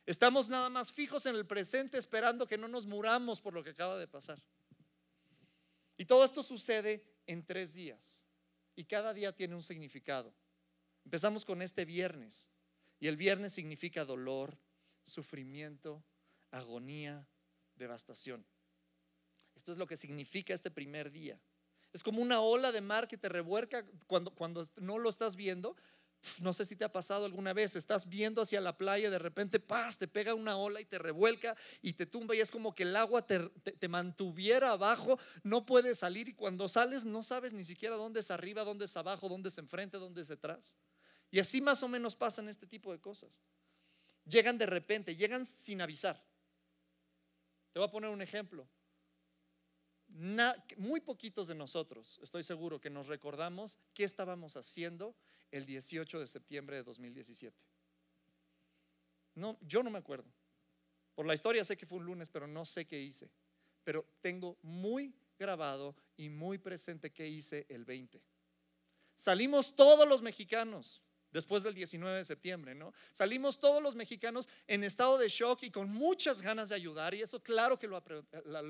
Estamos 0.06 0.47
nada 0.47 0.69
más 0.69 0.94
fijos 0.94 1.25
en 1.25 1.36
el 1.36 1.45
presente 1.45 1.97
esperando 1.97 2.47
que 2.47 2.57
no 2.57 2.69
nos 2.69 2.86
muramos 2.86 3.42
por 3.42 3.54
lo 3.54 3.62
que 3.62 3.71
acaba 3.71 3.97
de 3.97 4.07
pasar. 4.07 4.42
Y 6.01 6.06
todo 6.06 6.25
esto 6.25 6.42
sucede 6.42 7.03
en 7.27 7.45
tres 7.45 7.75
días. 7.75 8.25
Y 8.75 8.86
cada 8.86 9.13
día 9.13 9.36
tiene 9.36 9.53
un 9.53 9.62
significado. 9.62 10.33
Empezamos 11.06 11.45
con 11.45 11.62
este 11.62 11.86
viernes. 11.86 12.50
Y 13.00 13.06
el 13.06 13.18
viernes 13.18 13.53
significa 13.53 14.03
dolor, 14.03 14.57
sufrimiento, 15.03 16.03
agonía, 16.50 17.28
devastación. 17.76 18.44
Esto 19.54 19.73
es 19.73 19.78
lo 19.78 19.85
que 19.85 19.95
significa 19.95 20.56
este 20.56 20.71
primer 20.71 21.11
día. 21.11 21.40
Es 21.94 22.02
como 22.02 22.19
una 22.19 22.42
ola 22.42 22.71
de 22.71 22.81
mar 22.81 23.07
que 23.07 23.19
te 23.19 23.30
revuelca 23.30 23.85
cuando, 24.07 24.33
cuando 24.33 24.66
no 24.78 24.97
lo 24.97 25.07
estás 25.07 25.35
viendo, 25.35 25.76
no 26.40 26.54
sé 26.54 26.66
si 26.66 26.75
te 26.75 26.83
ha 26.83 26.92
pasado 26.92 27.25
alguna 27.25 27.54
vez, 27.54 27.75
estás 27.75 28.07
viendo 28.07 28.42
hacia 28.42 28.61
la 28.61 28.78
playa, 28.78 29.09
de 29.09 29.19
repente, 29.19 29.59
paz, 29.59 29.97
te 29.97 30.07
pega 30.07 30.33
una 30.33 30.57
ola 30.57 30.80
y 30.81 30.85
te 30.85 30.99
revuelca 30.99 31.56
y 31.81 31.94
te 31.94 32.06
tumba 32.06 32.35
y 32.35 32.40
es 32.40 32.51
como 32.51 32.75
que 32.75 32.83
el 32.83 32.95
agua 32.95 33.25
te, 33.25 33.87
mantuviera 33.87 34.71
abajo, 34.71 35.19
no 35.44 35.66
puedes 35.66 35.99
salir 35.99 36.30
y 36.30 36.33
cuando 36.33 36.68
sales 36.68 37.06
no 37.06 37.23
sabes 37.23 37.54
ni 37.54 37.63
siquiera 37.63 37.95
dónde 37.95 38.19
es 38.19 38.31
arriba, 38.31 38.63
dónde 38.63 38.85
es 38.85 38.95
abajo, 38.97 39.30
dónde 39.30 39.49
es 39.49 39.57
enfrente, 39.57 39.97
dónde 39.97 40.21
es 40.21 40.28
detrás. 40.28 40.75
Y 41.31 41.40
así 41.40 41.61
más 41.61 41.81
o 41.81 41.87
menos 41.87 42.16
pasan 42.16 42.49
este 42.49 42.68
tipo 42.68 42.92
de 42.92 42.99
cosas. 42.99 43.42
Llegan 44.25 44.57
de 44.57 44.66
repente, 44.66 45.16
llegan 45.16 45.45
sin 45.45 45.81
avisar. 45.81 46.23
Te 47.71 47.80
voy 47.80 47.87
a 47.87 47.92
poner 47.92 48.09
un 48.09 48.21
ejemplo. 48.21 48.68
muy 50.78 50.99
poquitos 50.99 51.47
de 51.47 51.56
nosotros, 51.56 52.19
estoy 52.21 52.44
seguro 52.44 52.80
que 52.80 52.90
nos 52.90 53.07
recordamos 53.07 53.80
qué 53.94 54.04
estábamos 54.04 54.57
haciendo 54.57 55.16
el 55.52 55.66
18 55.66 56.20
de 56.20 56.28
septiembre 56.28 56.78
de 56.78 56.84
2017. 56.84 57.56
No, 59.36 59.58
yo 59.62 59.84
no 59.84 59.90
me 59.90 60.00
acuerdo. 60.00 60.30
Por 61.16 61.26
la 61.26 61.34
historia 61.34 61.64
sé 61.64 61.78
que 61.78 61.86
fue 61.86 62.00
un 62.00 62.06
lunes, 62.06 62.30
pero 62.30 62.48
no 62.48 62.66
sé 62.66 62.86
qué 62.86 63.00
hice. 63.00 63.30
Pero 63.84 64.06
tengo 64.22 64.58
muy 64.62 65.14
grabado 65.38 65.96
y 66.18 66.30
muy 66.30 66.58
presente 66.58 67.12
qué 67.12 67.28
hice 67.28 67.66
el 67.70 67.86
20. 67.86 68.22
Salimos 69.16 69.76
todos 69.76 70.08
los 70.08 70.22
mexicanos 70.22 71.02
después 71.31 71.64
del 71.64 71.73
19 71.73 72.18
de 72.18 72.23
septiembre, 72.23 72.76
¿no? 72.76 72.94
Salimos 73.11 73.59
todos 73.59 73.81
los 73.81 73.95
mexicanos 73.95 74.47
en 74.68 74.83
estado 74.83 75.18
de 75.18 75.30
shock 75.30 75.64
y 75.64 75.71
con 75.71 75.90
muchas 75.90 76.42
ganas 76.42 76.69
de 76.69 76.76
ayudar, 76.76 77.14
y 77.14 77.21
eso 77.21 77.42
claro 77.42 77.78
que 77.78 77.88
lo, 77.88 77.97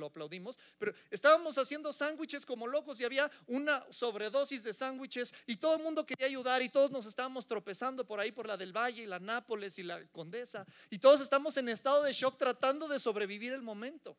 aplaudimos, 0.05 0.59
pero 0.77 0.93
estábamos 1.09 1.57
haciendo 1.57 1.91
sándwiches 1.93 2.45
como 2.45 2.67
locos 2.67 2.99
y 2.99 3.05
había 3.05 3.29
una 3.47 3.85
sobredosis 3.89 4.63
de 4.63 4.73
sándwiches 4.73 5.33
y 5.45 5.57
todo 5.57 5.75
el 5.75 5.83
mundo 5.83 6.05
quería 6.05 6.27
ayudar 6.27 6.61
y 6.61 6.69
todos 6.69 6.91
nos 6.91 7.05
estábamos 7.05 7.47
tropezando 7.47 8.05
por 8.05 8.19
ahí, 8.19 8.31
por 8.31 8.47
la 8.47 8.57
del 8.57 8.75
Valle 8.75 9.03
y 9.03 9.07
la 9.07 9.19
Nápoles 9.19 9.77
y 9.79 9.83
la 9.83 10.05
Condesa, 10.07 10.65
y 10.89 10.99
todos 10.99 11.21
estamos 11.21 11.57
en 11.57 11.69
estado 11.69 12.03
de 12.03 12.13
shock 12.13 12.37
tratando 12.37 12.87
de 12.87 12.99
sobrevivir 12.99 13.53
el 13.53 13.61
momento. 13.61 14.17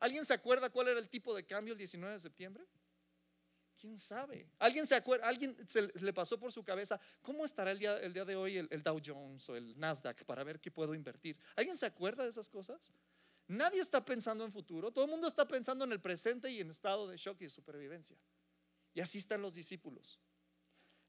¿Alguien 0.00 0.24
se 0.24 0.34
acuerda 0.34 0.70
cuál 0.70 0.88
era 0.88 1.00
el 1.00 1.08
tipo 1.08 1.34
de 1.34 1.44
cambio 1.44 1.72
el 1.72 1.78
19 1.78 2.14
de 2.14 2.20
septiembre? 2.20 2.64
¿Quién 3.78 3.96
sabe? 3.96 4.50
¿Alguien 4.58 4.86
se 4.86 4.96
acuerda? 4.96 5.28
¿Alguien 5.28 5.56
se 5.68 5.82
le 5.82 6.12
pasó 6.12 6.36
por 6.36 6.52
su 6.52 6.64
cabeza 6.64 7.00
cómo 7.22 7.44
estará 7.44 7.70
el 7.70 7.78
día, 7.78 7.96
el 7.98 8.12
día 8.12 8.24
de 8.24 8.34
hoy 8.34 8.56
el, 8.56 8.82
Dow 8.82 9.00
Jones 9.04 9.48
o 9.48 9.56
el 9.56 9.78
Nasdaq 9.78 10.24
para 10.24 10.42
ver 10.42 10.58
qué 10.58 10.70
puedo 10.70 10.94
invertir? 10.94 11.38
¿Alguien 11.54 11.76
se 11.76 11.86
acuerda 11.86 12.24
de 12.24 12.30
esas 12.30 12.48
cosas? 12.48 12.92
Nadie 13.46 13.80
está 13.80 14.04
pensando 14.04 14.44
en 14.44 14.52
futuro, 14.52 14.90
todo 14.90 15.04
el 15.04 15.10
mundo 15.10 15.28
está 15.28 15.46
pensando 15.46 15.84
en 15.84 15.92
el 15.92 16.00
presente 16.00 16.50
y 16.50 16.60
en 16.60 16.70
estado 16.70 17.06
de 17.06 17.16
shock 17.16 17.40
y 17.40 17.44
de 17.44 17.50
supervivencia. 17.50 18.18
Y 18.94 19.00
así 19.00 19.18
están 19.18 19.42
los 19.42 19.54
discípulos. 19.54 20.20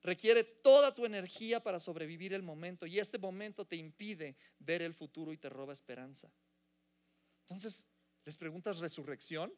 Requiere 0.01 0.43
toda 0.43 0.93
tu 0.93 1.05
energía 1.05 1.61
para 1.61 1.79
sobrevivir 1.79 2.33
el 2.33 2.43
momento 2.43 2.85
y 2.85 2.99
este 2.99 3.17
momento 3.17 3.65
te 3.65 3.75
impide 3.77 4.38
ver 4.59 4.83
el 4.83 4.93
futuro 4.93 5.33
y 5.33 5.38
te 5.38 5.49
roba 5.49 5.73
esperanza. 5.73 6.31
Entonces, 7.41 7.85
¿les 8.23 8.38
preguntas 8.38 8.77
resurrección? 8.77 9.51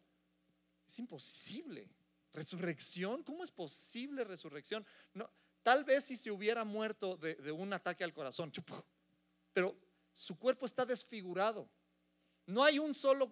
Es 0.88 0.98
imposible. 0.98 1.90
¿Resurrección? 2.34 3.24
¿Cómo 3.24 3.44
es 3.44 3.52
posible 3.52 4.24
resurrección? 4.24 4.86
No, 5.14 5.30
tal 5.64 5.84
vez 5.84 6.06
si 6.06 6.16
se 6.16 6.32
hubiera 6.32 6.64
muerto 6.64 7.18
de, 7.18 7.52
un 7.52 7.74
ataque 7.74 8.04
al 8.04 8.14
corazón, 8.14 8.52
pero 9.54 9.76
su 10.14 10.38
cuerpo 10.38 10.66
está 10.66 10.86
desfigurado. 10.86 11.70
No 12.46 12.64
hay 12.64 12.80
un 12.80 12.94
solo 12.94 13.32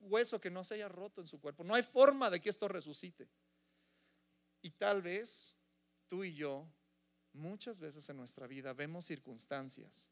hueso 0.00 0.40
que 0.40 0.50
no 0.50 0.64
se 0.64 0.74
haya 0.74 0.88
roto 0.88 1.20
en 1.20 1.26
su 1.26 1.40
cuerpo. 1.40 1.64
No 1.64 1.74
hay 1.74 1.82
forma 1.82 2.30
de 2.30 2.40
que 2.40 2.50
esto 2.50 2.68
resucite. 2.68 3.28
Y 4.62 4.70
tal 4.70 5.02
vez 5.02 5.56
tú 6.08 6.24
y 6.24 6.34
yo, 6.34 6.66
muchas 7.32 7.80
veces 7.80 8.08
en 8.08 8.16
nuestra 8.16 8.46
vida, 8.46 8.72
vemos 8.72 9.06
circunstancias 9.06 10.10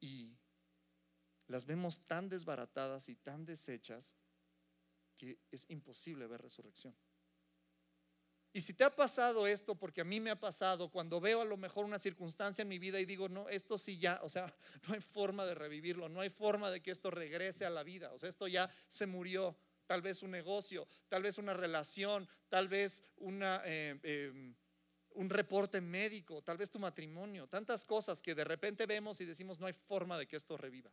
y 0.00 0.36
las 1.46 1.64
vemos 1.64 2.00
tan 2.06 2.28
desbaratadas 2.28 3.08
y 3.08 3.16
tan 3.16 3.44
deshechas 3.44 4.16
que 5.16 5.38
es 5.50 5.64
imposible 5.70 6.26
ver 6.26 6.42
resurrección. 6.42 6.94
Y 8.56 8.62
si 8.62 8.72
te 8.72 8.84
ha 8.84 8.90
pasado 8.90 9.46
esto, 9.46 9.74
porque 9.74 10.00
a 10.00 10.04
mí 10.04 10.18
me 10.18 10.30
ha 10.30 10.40
pasado, 10.40 10.88
cuando 10.88 11.20
veo 11.20 11.42
a 11.42 11.44
lo 11.44 11.58
mejor 11.58 11.84
una 11.84 11.98
circunstancia 11.98 12.62
en 12.62 12.68
mi 12.68 12.78
vida 12.78 12.98
y 12.98 13.04
digo, 13.04 13.28
no, 13.28 13.50
esto 13.50 13.76
sí 13.76 13.98
ya, 13.98 14.18
o 14.22 14.30
sea, 14.30 14.46
no 14.88 14.94
hay 14.94 15.00
forma 15.02 15.44
de 15.44 15.54
revivirlo, 15.54 16.08
no 16.08 16.22
hay 16.22 16.30
forma 16.30 16.70
de 16.70 16.80
que 16.80 16.90
esto 16.90 17.10
regrese 17.10 17.66
a 17.66 17.70
la 17.70 17.82
vida, 17.82 18.10
o 18.14 18.18
sea, 18.18 18.30
esto 18.30 18.48
ya 18.48 18.70
se 18.88 19.04
murió, 19.04 19.54
tal 19.84 20.00
vez 20.00 20.22
un 20.22 20.30
negocio, 20.30 20.88
tal 21.06 21.22
vez 21.22 21.36
una 21.36 21.52
relación, 21.52 22.26
tal 22.48 22.66
vez 22.66 23.02
una, 23.18 23.60
eh, 23.66 24.00
em, 24.02 24.54
un 25.10 25.28
reporte 25.28 25.82
médico, 25.82 26.40
tal 26.40 26.56
vez 26.56 26.70
tu 26.70 26.78
matrimonio, 26.78 27.46
tantas 27.48 27.84
cosas 27.84 28.22
que 28.22 28.34
de 28.34 28.44
repente 28.44 28.86
vemos 28.86 29.20
y 29.20 29.26
decimos, 29.26 29.60
no 29.60 29.66
hay 29.66 29.74
forma 29.74 30.16
de 30.16 30.26
que 30.26 30.36
esto 30.36 30.56
reviva. 30.56 30.90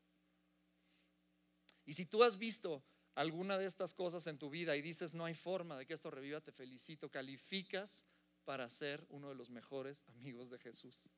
Y 1.85 1.93
si 1.93 2.05
tú 2.07 2.25
has 2.25 2.37
visto 2.37 2.83
alguna 3.15 3.57
de 3.57 3.65
estas 3.65 3.93
cosas 3.93 4.27
en 4.27 4.37
tu 4.37 4.49
vida 4.49 4.75
y 4.75 4.81
dices 4.81 5.13
no 5.13 5.25
hay 5.25 5.33
forma 5.33 5.77
de 5.77 5.85
que 5.85 5.93
esto 5.93 6.09
reviva, 6.09 6.41
te 6.41 6.51
felicito, 6.51 7.09
calificas 7.09 8.05
para 8.43 8.69
ser 8.69 9.05
uno 9.09 9.29
de 9.29 9.35
los 9.35 9.49
mejores 9.49 10.03
amigos 10.07 10.49
de 10.49 10.59
Jesús. 10.59 11.09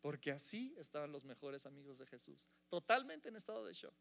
Porque 0.00 0.32
así 0.32 0.74
estaban 0.76 1.12
los 1.12 1.24
mejores 1.24 1.66
amigos 1.66 1.98
de 1.98 2.06
Jesús, 2.06 2.50
totalmente 2.68 3.28
en 3.28 3.36
estado 3.36 3.64
de 3.64 3.72
shock. 3.72 3.94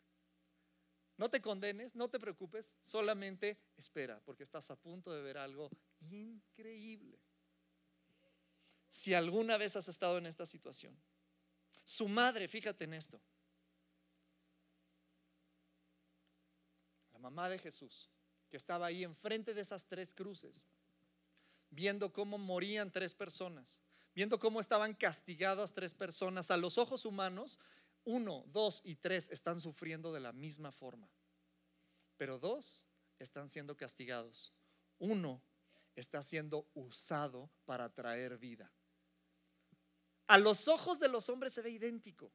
No 1.17 1.29
te 1.29 1.41
condenes, 1.41 1.95
no 1.95 2.09
te 2.09 2.19
preocupes, 2.19 2.75
solamente 2.81 3.59
espera, 3.77 4.19
porque 4.25 4.43
estás 4.43 4.71
a 4.71 4.75
punto 4.75 5.13
de 5.13 5.21
ver 5.21 5.37
algo 5.37 5.69
increíble. 6.01 7.19
Si 8.89 9.13
alguna 9.13 9.57
vez 9.57 9.75
has 9.75 9.87
estado 9.87 10.17
en 10.17 10.25
esta 10.25 10.45
situación, 10.45 10.99
su 11.83 12.07
madre, 12.07 12.47
fíjate 12.47 12.85
en 12.85 12.93
esto, 12.93 13.21
mamá 17.23 17.47
de 17.47 17.57
Jesús, 17.57 18.09
que 18.49 18.57
estaba 18.57 18.85
ahí 18.85 19.03
enfrente 19.03 19.53
de 19.53 19.61
esas 19.61 19.87
tres 19.87 20.13
cruces, 20.13 20.67
viendo 21.69 22.11
cómo 22.11 22.37
morían 22.37 22.91
tres 22.91 23.15
personas, 23.15 23.81
viendo 24.13 24.37
cómo 24.37 24.59
estaban 24.59 24.93
castigadas 24.93 25.73
tres 25.73 25.93
personas, 25.93 26.51
a 26.51 26.57
los 26.57 26.77
ojos 26.77 27.05
humanos, 27.05 27.61
uno, 28.03 28.43
dos 28.47 28.81
y 28.83 28.95
tres 28.95 29.29
están 29.31 29.61
sufriendo 29.61 30.11
de 30.11 30.19
la 30.19 30.33
misma 30.33 30.73
forma, 30.73 31.09
pero 32.17 32.37
dos 32.39 32.85
están 33.19 33.47
siendo 33.47 33.77
castigados. 33.77 34.53
Uno 34.99 35.41
está 35.95 36.21
siendo 36.21 36.67
usado 36.73 37.49
para 37.63 37.93
traer 37.93 38.37
vida. 38.37 38.69
A 40.27 40.37
los 40.37 40.67
ojos 40.67 40.99
de 40.99 41.07
los 41.07 41.29
hombres 41.29 41.53
se 41.53 41.61
ve 41.61 41.69
idéntico. 41.69 42.33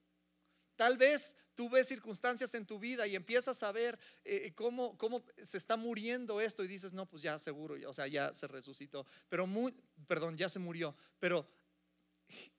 Tal 0.79 0.97
vez 0.97 1.35
tú 1.57 1.69
ves 1.69 1.89
circunstancias 1.89 2.55
en 2.55 2.65
tu 2.65 2.79
vida 2.79 3.05
y 3.05 3.17
empiezas 3.17 3.65
a 3.65 3.73
ver 3.73 3.99
eh, 4.25 4.53
cómo, 4.55 4.97
cómo, 4.97 5.25
se 5.43 5.57
está 5.57 5.77
muriendo 5.77 6.41
esto 6.41 6.63
y 6.63 6.69
dices, 6.69 6.93
no, 6.93 7.05
pues 7.05 7.21
ya 7.21 7.37
seguro, 7.41 7.75
o 7.91 7.93
sea, 7.93 8.07
ya 8.07 8.33
se 8.33 8.47
resucitó, 8.47 9.05
pero 9.29 9.45
muy, 9.45 9.75
perdón, 10.07 10.37
ya 10.37 10.49
se 10.49 10.61
murió, 10.61 10.95
pero 11.19 11.51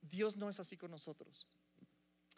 Dios 0.02 0.36
no 0.36 0.50
es 0.50 0.60
así 0.60 0.76
con 0.76 0.90
nosotros. 0.90 1.46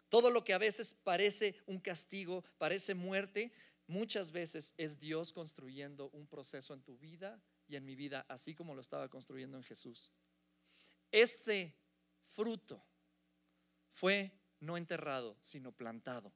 Todo 0.07 0.31
lo 0.31 0.45
que 0.45 0.53
a 0.53 0.57
veces 0.57 0.95
parece 1.03 1.57
un 1.65 1.81
castigo, 1.81 2.45
parece 2.57 2.95
muerte, 2.95 3.51
muchas 3.85 4.31
veces 4.31 4.73
es 4.77 5.01
Dios 5.01 5.33
construyendo 5.33 6.11
un 6.11 6.27
proceso 6.27 6.73
en 6.73 6.81
tu 6.81 6.97
vida 6.97 7.43
y 7.67 7.75
en 7.75 7.83
mi 7.83 7.97
vida, 7.97 8.25
así 8.29 8.55
como 8.55 8.73
lo 8.73 8.79
estaba 8.79 9.09
construyendo 9.09 9.57
en 9.57 9.63
Jesús. 9.63 10.13
Ese 11.11 11.75
fruto 12.23 12.81
fue 13.91 14.31
no 14.63 14.77
enterrado, 14.77 15.37
sino 15.41 15.71
plantado. 15.71 16.33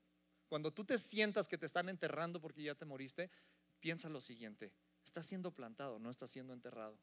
Cuando 0.48 0.72
tú 0.72 0.86
te 0.86 0.98
sientas 0.98 1.48
que 1.48 1.58
te 1.58 1.66
están 1.66 1.90
enterrando 1.90 2.40
porque 2.40 2.64
ya 2.64 2.76
te 2.76 2.86
moriste, 2.86 3.30
piensa 3.80 4.10
lo 4.10 4.22
siguiente, 4.22 4.72
está 5.04 5.24
siendo 5.24 5.52
plantado, 5.52 6.00
no 6.00 6.10
está 6.10 6.28
siendo 6.28 6.54
enterrado. 6.54 6.98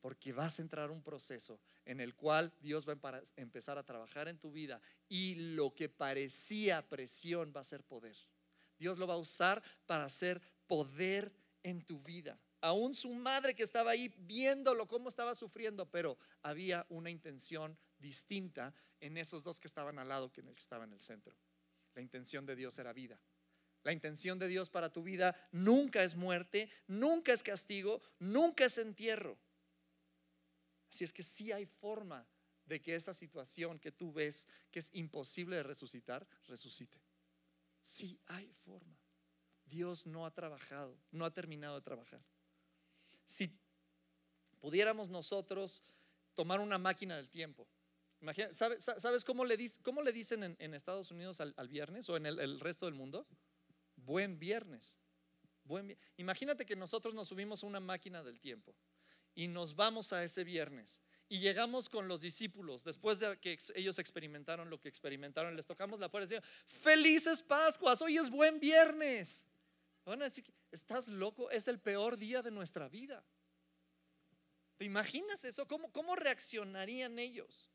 Porque 0.00 0.32
vas 0.32 0.58
a 0.58 0.62
entrar 0.62 0.90
un 0.90 1.02
proceso 1.02 1.60
en 1.84 2.00
el 2.00 2.14
cual 2.14 2.54
Dios 2.60 2.88
va 2.88 2.94
a 3.02 3.22
empezar 3.36 3.76
a 3.76 3.84
trabajar 3.84 4.28
en 4.28 4.38
tu 4.38 4.50
vida 4.50 4.80
y 5.08 5.34
lo 5.54 5.74
que 5.74 5.90
parecía 5.90 6.88
presión 6.88 7.52
va 7.54 7.60
a 7.60 7.64
ser 7.64 7.84
poder. 7.84 8.16
Dios 8.78 8.96
lo 8.96 9.06
va 9.06 9.14
a 9.14 9.18
usar 9.18 9.62
para 9.84 10.04
hacer 10.04 10.40
poder 10.66 11.30
en 11.62 11.84
tu 11.84 12.00
vida. 12.00 12.38
Aún 12.62 12.94
su 12.94 13.12
madre 13.12 13.54
que 13.54 13.62
estaba 13.62 13.90
ahí 13.90 14.08
viéndolo 14.20 14.88
cómo 14.88 15.10
estaba 15.10 15.34
sufriendo, 15.34 15.84
pero 15.90 16.16
había 16.42 16.86
una 16.88 17.10
intención 17.10 17.76
distinta 18.00 18.74
en 19.00 19.16
esos 19.16 19.42
dos 19.42 19.60
que 19.60 19.68
estaban 19.68 19.98
al 19.98 20.08
lado 20.08 20.32
que 20.32 20.40
en 20.40 20.48
el 20.48 20.54
que 20.54 20.60
estaba 20.60 20.84
en 20.84 20.92
el 20.92 21.00
centro. 21.00 21.34
La 21.94 22.02
intención 22.02 22.46
de 22.46 22.56
Dios 22.56 22.78
era 22.78 22.92
vida. 22.92 23.20
La 23.82 23.92
intención 23.92 24.38
de 24.38 24.48
Dios 24.48 24.68
para 24.68 24.92
tu 24.92 25.02
vida 25.02 25.48
nunca 25.52 26.02
es 26.04 26.14
muerte, 26.14 26.70
nunca 26.86 27.32
es 27.32 27.42
castigo, 27.42 28.02
nunca 28.18 28.66
es 28.66 28.76
entierro. 28.78 29.38
Así 30.90 31.04
es 31.04 31.12
que 31.12 31.22
sí 31.22 31.52
hay 31.52 31.66
forma 31.66 32.26
de 32.66 32.80
que 32.80 32.94
esa 32.94 33.14
situación 33.14 33.78
que 33.78 33.90
tú 33.90 34.12
ves 34.12 34.46
que 34.70 34.80
es 34.80 34.90
imposible 34.92 35.56
de 35.56 35.62
resucitar, 35.62 36.26
resucite. 36.46 37.00
Sí 37.80 38.18
hay 38.26 38.52
forma. 38.64 38.98
Dios 39.64 40.06
no 40.06 40.26
ha 40.26 40.34
trabajado, 40.34 40.96
no 41.10 41.24
ha 41.24 41.32
terminado 41.32 41.76
de 41.76 41.82
trabajar. 41.82 42.22
Si 43.24 43.50
pudiéramos 44.60 45.08
nosotros 45.08 45.84
tomar 46.34 46.60
una 46.60 46.76
máquina 46.76 47.16
del 47.16 47.28
tiempo 47.28 47.66
¿sabes, 48.52 49.24
cómo, 49.24 49.44
le 49.44 49.56
dicen 50.12 50.56
en, 50.58 50.74
Estados 50.74 51.10
Unidos 51.10 51.40
al, 51.40 51.68
viernes 51.68 52.08
o 52.08 52.16
en 52.16 52.26
el, 52.26 52.60
resto 52.60 52.86
del 52.86 52.94
mundo? 52.94 53.26
Buen 53.96 54.38
viernes. 54.38 54.98
Imagínate 56.16 56.66
que 56.66 56.76
nosotros 56.76 57.14
nos 57.14 57.28
subimos 57.28 57.62
a 57.62 57.66
una 57.66 57.80
máquina 57.80 58.22
del 58.22 58.40
tiempo 58.40 58.74
y 59.34 59.48
nos 59.48 59.74
vamos 59.74 60.12
a 60.12 60.24
ese 60.24 60.44
viernes 60.44 61.00
y 61.28 61.38
llegamos 61.38 61.88
con 61.88 62.08
los 62.08 62.20
discípulos 62.20 62.82
después 62.82 63.20
de 63.20 63.38
que 63.38 63.56
ellos 63.76 63.98
experimentaron 63.98 64.68
lo 64.68 64.80
que 64.80 64.88
experimentaron, 64.88 65.54
les 65.54 65.66
tocamos 65.66 66.00
la 66.00 66.10
puerta 66.10 66.26
y 66.26 66.36
decían, 66.36 66.50
felices 66.66 67.40
Pascuas, 67.42 68.02
hoy 68.02 68.18
es 68.18 68.28
buen 68.28 68.58
viernes. 68.58 69.46
Van 70.04 70.22
a 70.22 70.24
decir, 70.24 70.44
estás 70.72 71.08
loco, 71.08 71.50
es 71.50 71.68
el 71.68 71.78
peor 71.78 72.16
día 72.16 72.42
de 72.42 72.50
nuestra 72.50 72.88
vida. 72.88 73.24
¿Te 74.76 74.84
imaginas 74.84 75.44
eso? 75.44 75.68
¿Cómo, 75.68 75.92
cómo 75.92 76.16
reaccionarían 76.16 77.18
ellos? 77.18 77.70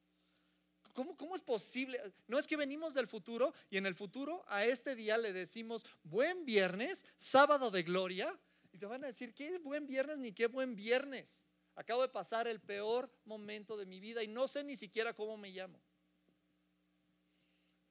¿Cómo, 0.95 1.35
es 1.35 1.41
posible? 1.41 2.01
No 2.25 2.39
es 2.39 2.47
que 2.47 2.55
venimos 2.55 2.93
del 2.93 3.07
futuro 3.07 3.53
y 3.69 3.75
en 3.75 3.85
el 3.85 3.95
futuro 3.95 4.45
a 4.47 4.63
este 4.63 4.95
día 4.95 5.17
le 5.17 5.33
decimos 5.33 5.85
buen 6.03 6.45
viernes, 6.45 7.03
sábado 7.17 7.69
de 7.69 7.83
gloria, 7.83 8.39
y 8.71 8.77
te 8.77 8.85
van 8.85 9.03
a 9.03 9.07
decir, 9.07 9.33
¿qué 9.33 9.57
buen 9.57 9.87
viernes 9.87 10.19
ni 10.19 10.31
qué 10.31 10.47
buen 10.47 10.73
viernes? 10.73 11.43
Acabo 11.75 12.01
de 12.01 12.07
pasar 12.07 12.47
el 12.47 12.61
peor 12.61 13.11
momento 13.25 13.75
de 13.75 13.85
mi 13.85 13.99
vida 13.99 14.23
y 14.23 14.29
no 14.29 14.47
sé 14.47 14.63
ni 14.63 14.77
siquiera 14.77 15.13
cómo 15.13 15.35
me 15.35 15.49
llamo. 15.49 15.81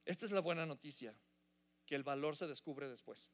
Esta 0.03 0.25
es 0.25 0.31
la 0.31 0.41
buena 0.41 0.65
noticia, 0.65 1.15
que 1.85 1.93
el 1.93 2.03
valor 2.03 2.35
se 2.35 2.47
descubre 2.47 2.89
después. 2.89 3.29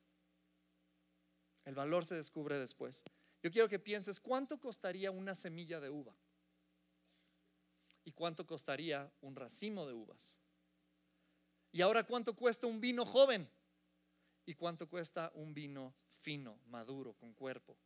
El 1.63 1.75
valor 1.75 2.05
se 2.05 2.15
descubre 2.15 2.59
después. 2.59 3.05
Yo 3.41 3.49
quiero 3.49 3.69
que 3.69 3.79
pienses, 3.79 4.19
¿cuánto 4.19 4.59
costaría 4.59 5.11
una 5.11 5.33
semilla 5.33 5.79
de 5.79 5.89
uva? 5.89 6.13
¿Y 8.03 8.11
cuánto 8.11 8.45
costaría 8.45 9.11
un 9.21 9.35
racimo 9.35 9.85
de 9.85 9.93
uvas? 9.93 10.35
¿Y 11.71 11.81
ahora 11.81 12.03
cuánto 12.03 12.35
cuesta 12.35 12.67
un 12.67 12.81
vino 12.81 13.05
joven? 13.05 13.49
¿Y 14.45 14.55
cuánto 14.55 14.89
cuesta 14.89 15.31
un 15.35 15.53
vino 15.53 15.93
fino, 16.19 16.59
maduro, 16.65 17.13
con 17.13 17.33
cuerpo? 17.33 17.77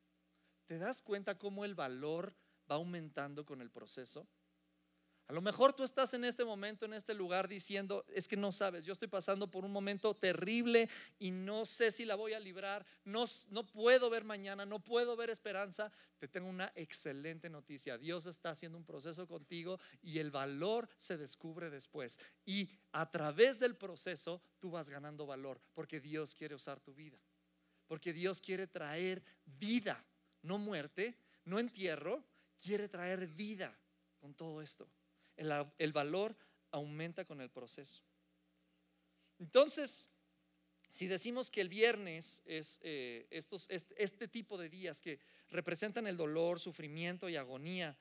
¿Te 0.66 0.78
das 0.78 1.02
cuenta 1.02 1.38
cómo 1.38 1.66
el 1.66 1.76
valor 1.76 2.34
va 2.70 2.76
aumentando 2.76 3.46
con 3.46 3.62
el 3.62 3.70
proceso. 3.70 4.28
A 5.28 5.34
lo 5.34 5.42
mejor 5.42 5.74
tú 5.74 5.84
estás 5.84 6.14
en 6.14 6.24
este 6.24 6.46
momento, 6.46 6.86
en 6.86 6.94
este 6.94 7.16
lugar, 7.16 7.48
diciendo, 7.48 8.06
es 8.10 8.28
que 8.28 8.38
no 8.38 8.52
sabes, 8.52 8.86
yo 8.86 8.94
estoy 8.94 9.08
pasando 9.08 9.50
por 9.50 9.66
un 9.66 9.72
momento 9.72 10.14
terrible 10.14 10.88
y 11.18 11.32
no 11.32 11.66
sé 11.66 11.90
si 11.90 12.06
la 12.06 12.14
voy 12.14 12.34
a 12.34 12.40
librar, 12.40 12.86
no, 13.06 13.26
no 13.50 13.66
puedo 13.66 14.12
ver 14.12 14.24
mañana, 14.24 14.68
no 14.68 14.84
puedo 14.84 15.16
ver 15.16 15.32
esperanza. 15.32 15.92
Te 16.20 16.28
tengo 16.28 16.48
una 16.48 16.72
excelente 16.76 17.50
noticia. 17.50 17.98
Dios 17.98 18.28
está 18.28 18.52
haciendo 18.52 18.78
un 18.78 18.86
proceso 18.86 19.28
contigo 19.28 19.80
y 20.04 20.20
el 20.20 20.30
valor 20.30 20.88
se 20.96 21.18
descubre 21.18 21.72
después. 21.72 22.20
Y 22.46 22.70
a 22.92 23.10
través 23.10 23.58
del 23.58 23.76
proceso 23.76 24.44
tú 24.60 24.70
vas 24.70 24.90
ganando 24.90 25.26
valor 25.26 25.60
porque 25.74 26.00
Dios 26.00 26.36
quiere 26.36 26.54
usar 26.54 26.80
tu 26.80 26.94
vida. 26.94 27.18
Porque 27.88 28.14
Dios 28.14 28.42
quiere 28.42 28.68
traer 28.68 29.24
vida, 29.44 30.06
no 30.44 30.60
muerte, 30.60 31.18
no 31.46 31.58
entierro, 31.58 32.24
quiere 32.62 32.88
traer 32.88 33.26
vida 33.26 33.76
con 34.20 34.36
todo 34.36 34.62
esto 34.62 34.88
el, 35.38 35.94
valor 35.94 36.36
aumenta 36.72 37.26
con 37.26 37.42
el 37.42 37.50
proceso. 37.50 38.02
Entonces, 39.40 40.10
si 40.92 41.08
decimos 41.08 41.52
que 41.52 41.62
el 41.62 41.70
viernes 41.70 42.42
es 42.46 42.80
eh, 42.82 43.28
este, 43.30 44.28
tipo 44.28 44.58
de 44.58 44.70
días 44.70 45.02
que 45.02 45.20
representan 45.50 46.08
el 46.08 46.18
dolor, 46.18 46.60
sufrimiento 46.60 47.28
y 47.30 47.36
agonía, 47.36 47.98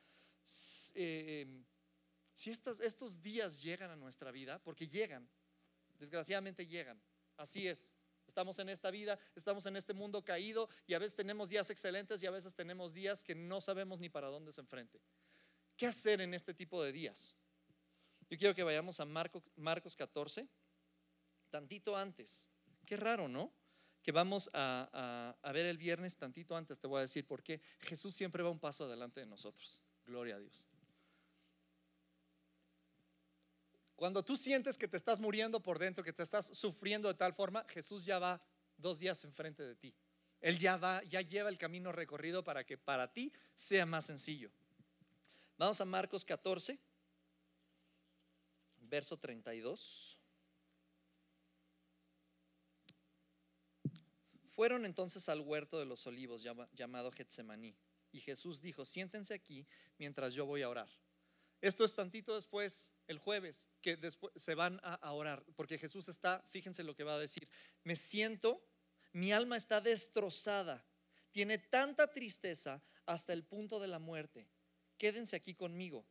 eh, 0.95 1.65
si 2.35 2.51
estos, 2.51 2.81
estos 2.81 3.23
días 3.23 3.63
llegan 3.63 3.91
a 3.91 3.97
nuestra 3.97 4.31
vida, 4.31 4.59
porque 4.61 4.89
llegan, 4.89 5.29
desgraciadamente 5.99 6.67
llegan, 6.67 7.01
así 7.37 7.67
es. 7.67 7.95
Estamos 8.27 8.59
en 8.59 8.69
esta 8.69 8.91
vida, 8.91 9.19
estamos 9.35 9.67
en 9.67 9.77
este 9.77 9.93
mundo 9.93 10.25
caído 10.25 10.69
y 10.87 10.95
a 10.95 10.99
veces 10.99 11.15
tenemos 11.15 11.51
días 11.51 11.69
excelentes 11.71 12.23
y 12.23 12.27
a 12.27 12.31
veces 12.31 12.55
tenemos 12.55 12.95
días 12.95 13.23
que 13.23 13.35
no 13.35 13.61
sabemos 13.61 14.01
ni 14.01 14.09
para 14.09 14.29
dónde 14.29 14.53
se 14.53 14.61
enfrente. 14.61 15.01
¿Qué 15.77 15.87
hacer 15.87 16.21
en 16.21 16.35
este 16.35 16.55
tipo 16.55 16.83
de 16.83 16.93
días? 16.93 17.35
Yo 18.31 18.39
quiero 18.39 18.55
que 18.55 18.63
vayamos 18.63 19.01
a 19.01 19.05
Marcos 19.05 19.97
14, 19.97 20.49
tantito 21.51 21.97
antes. 21.97 22.49
Qué 22.87 22.97
raro, 22.97 23.29
¿no? 23.29 23.53
Que 24.03 24.13
vamos 24.13 24.51
a, 24.53 25.35
a 25.41 25.53
ver 25.53 25.67
el 25.67 25.79
viernes 25.79 26.17
tantito 26.17 26.57
antes, 26.57 26.81
te 26.81 26.87
voy 26.87 26.99
a 26.99 27.03
decir 27.03 27.27
por 27.27 27.43
qué. 27.43 27.61
Jesús 27.81 28.15
siempre 28.15 28.43
va 28.43 28.51
un 28.51 28.61
paso 28.61 28.85
adelante 28.85 29.21
de 29.21 29.27
nosotros. 29.27 29.83
Gloria 30.05 30.37
a 30.37 30.39
Dios. 30.39 30.69
Cuando 33.97 34.25
tú 34.25 34.37
sientes 34.37 34.77
que 34.77 34.89
te 34.89 34.97
estás 34.97 35.21
muriendo 35.21 35.61
por 35.61 35.79
dentro, 35.79 36.05
que 36.05 36.13
te 36.13 36.23
estás 36.23 36.47
sufriendo 36.47 37.09
de 37.09 37.15
tal 37.15 37.33
forma, 37.33 37.65
Jesús 37.69 38.05
ya 38.05 38.19
va 38.19 38.43
dos 38.77 38.99
días 38.99 39.23
enfrente 39.25 39.63
de 39.63 39.77
ti. 39.77 39.95
Él 40.41 40.59
ya 40.59 40.77
va, 40.77 41.03
ya 41.05 41.21
lleva 41.23 41.49
el 41.49 41.59
camino 41.59 41.93
recorrido 41.93 42.43
para 42.45 42.65
que 42.65 42.77
para 42.77 43.13
ti 43.13 43.33
sea 43.55 43.87
más 43.87 44.07
sencillo. 44.07 44.51
Vamos 45.57 45.81
a 45.81 45.85
Marcos 45.85 46.25
14, 46.25 46.79
verso 48.81 49.17
32. 49.17 50.19
Fueron 54.51 54.85
entonces 54.85 55.29
al 55.29 55.41
huerto 55.41 55.79
de 55.79 55.87
los 55.87 56.07
olivos 56.09 56.43
llamado 56.73 57.13
Getsemaní. 57.13 57.77
Y 58.11 58.21
Jesús 58.21 58.61
dijo, 58.61 58.85
siéntense 58.85 59.35
aquí 59.35 59.67
mientras 59.97 60.35
yo 60.35 60.45
voy 60.45 60.63
a 60.63 60.69
orar. 60.69 60.89
Esto 61.61 61.85
es 61.85 61.95
tantito 61.95 62.35
después, 62.35 62.93
el 63.07 63.19
jueves, 63.19 63.69
que 63.81 63.97
después 63.97 64.33
se 64.37 64.55
van 64.55 64.81
a 64.83 65.13
orar, 65.13 65.45
porque 65.57 65.79
Jesús 65.79 66.09
está, 66.09 66.45
fíjense 66.51 66.83
lo 66.83 66.95
que 66.95 67.05
va 67.05 67.15
a 67.15 67.19
decir, 67.19 67.49
me 67.85 67.97
siento, 67.97 68.63
mi 69.13 69.33
alma 69.33 69.57
está 69.57 69.81
destrozada, 69.81 70.85
tiene 71.33 71.59
tanta 71.59 72.13
tristeza 72.13 72.83
hasta 73.07 73.33
el 73.33 73.45
punto 73.45 73.81
de 73.81 73.89
la 73.89 73.99
muerte 73.99 74.47
quédense 74.99 75.37
aquí 75.37 75.55
conmigo. 75.55 76.07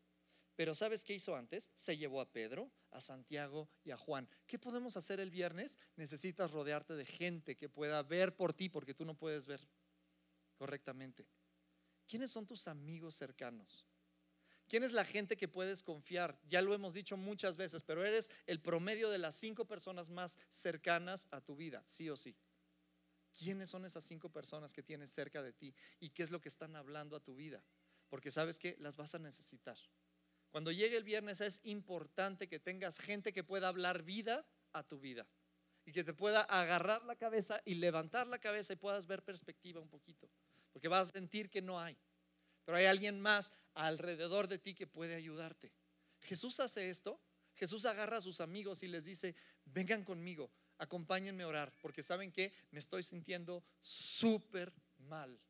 Pero 0.55 0.75
¿sabes 0.75 1.03
qué 1.03 1.13
hizo 1.13 1.35
antes? 1.35 1.71
Se 1.73 1.97
llevó 1.97 2.21
a 2.21 2.31
Pedro, 2.31 2.71
a 2.91 3.01
Santiago 3.01 3.69
y 3.83 3.91
a 3.91 3.97
Juan. 3.97 4.29
¿Qué 4.45 4.59
podemos 4.59 4.95
hacer 4.97 5.19
el 5.19 5.31
viernes? 5.31 5.79
Necesitas 5.95 6.51
rodearte 6.51 6.93
de 6.93 7.05
gente 7.05 7.55
que 7.55 7.69
pueda 7.69 8.03
ver 8.03 8.35
por 8.35 8.53
ti 8.53 8.69
porque 8.69 8.93
tú 8.93 9.03
no 9.03 9.15
puedes 9.15 9.47
ver 9.47 9.67
correctamente. 10.55 11.27
¿Quiénes 12.07 12.29
son 12.29 12.45
tus 12.45 12.67
amigos 12.67 13.15
cercanos? 13.15 13.87
¿Quién 14.67 14.83
es 14.83 14.91
la 14.91 15.05
gente 15.05 15.37
que 15.37 15.47
puedes 15.47 15.81
confiar? 15.81 16.39
Ya 16.47 16.61
lo 16.61 16.73
hemos 16.73 16.93
dicho 16.93 17.17
muchas 17.17 17.57
veces, 17.57 17.83
pero 17.83 18.05
eres 18.05 18.29
el 18.45 18.61
promedio 18.61 19.09
de 19.09 19.17
las 19.17 19.35
cinco 19.35 19.65
personas 19.65 20.09
más 20.09 20.37
cercanas 20.51 21.27
a 21.31 21.41
tu 21.41 21.55
vida, 21.55 21.83
sí 21.87 22.09
o 22.09 22.15
sí. 22.15 22.35
¿Quiénes 23.37 23.69
son 23.69 23.85
esas 23.85 24.03
cinco 24.03 24.29
personas 24.29 24.73
que 24.73 24.83
tienes 24.83 25.09
cerca 25.09 25.41
de 25.41 25.53
ti 25.53 25.73
y 25.99 26.11
qué 26.11 26.23
es 26.23 26.31
lo 26.31 26.39
que 26.39 26.49
están 26.49 26.75
hablando 26.75 27.15
a 27.15 27.19
tu 27.19 27.35
vida? 27.35 27.63
Porque 28.13 28.29
sabes 28.29 28.59
que 28.59 28.75
las 28.77 28.95
vas 28.95 29.15
a 29.15 29.17
necesitar. 29.17 29.75
Cuando 30.51 30.71
llegue 30.71 30.97
el 30.97 31.03
viernes 31.03 31.41
es 31.41 31.59
importante 31.63 32.47
que 32.47 32.59
tengas 32.59 32.99
gente 32.99 33.33
que 33.33 33.43
pueda 33.43 33.67
hablar 33.67 34.03
vida 34.03 34.45
a 34.71 34.83
tu 34.83 34.99
vida 34.99 35.25
y 35.83 35.91
que 35.91 36.03
te 36.03 36.13
pueda 36.13 36.41
agarrar 36.41 37.03
la 37.05 37.15
cabeza 37.15 37.63
y 37.65 37.73
levantar 37.73 38.27
la 38.27 38.37
cabeza 38.37 38.73
y 38.73 38.75
puedas 38.75 39.07
ver 39.07 39.23
perspectiva 39.23 39.81
un 39.81 39.89
poquito, 39.89 40.29
porque 40.71 40.87
vas 40.87 41.09
a 41.09 41.11
sentir 41.11 41.49
que 41.49 41.63
no 41.63 41.79
hay, 41.79 41.97
pero 42.63 42.77
hay 42.77 42.85
alguien 42.85 43.19
más 43.19 43.51
alrededor 43.73 44.47
de 44.47 44.59
ti 44.59 44.75
que 44.75 44.85
puede 44.85 45.15
ayudarte. 45.15 45.73
Jesús 46.21 46.59
hace 46.59 46.91
esto, 46.91 47.19
Jesús 47.55 47.83
agarra 47.85 48.17
a 48.17 48.21
sus 48.21 48.41
amigos 48.41 48.83
y 48.83 48.89
les 48.89 49.05
dice, 49.05 49.33
vengan 49.65 50.03
conmigo, 50.03 50.51
acompáñenme 50.77 51.41
a 51.41 51.47
orar, 51.47 51.73
porque 51.81 52.03
saben 52.03 52.31
que 52.31 52.53
me 52.69 52.77
estoy 52.77 53.01
sintiendo 53.01 53.63
súper 53.81 54.71
mal. 54.99 55.41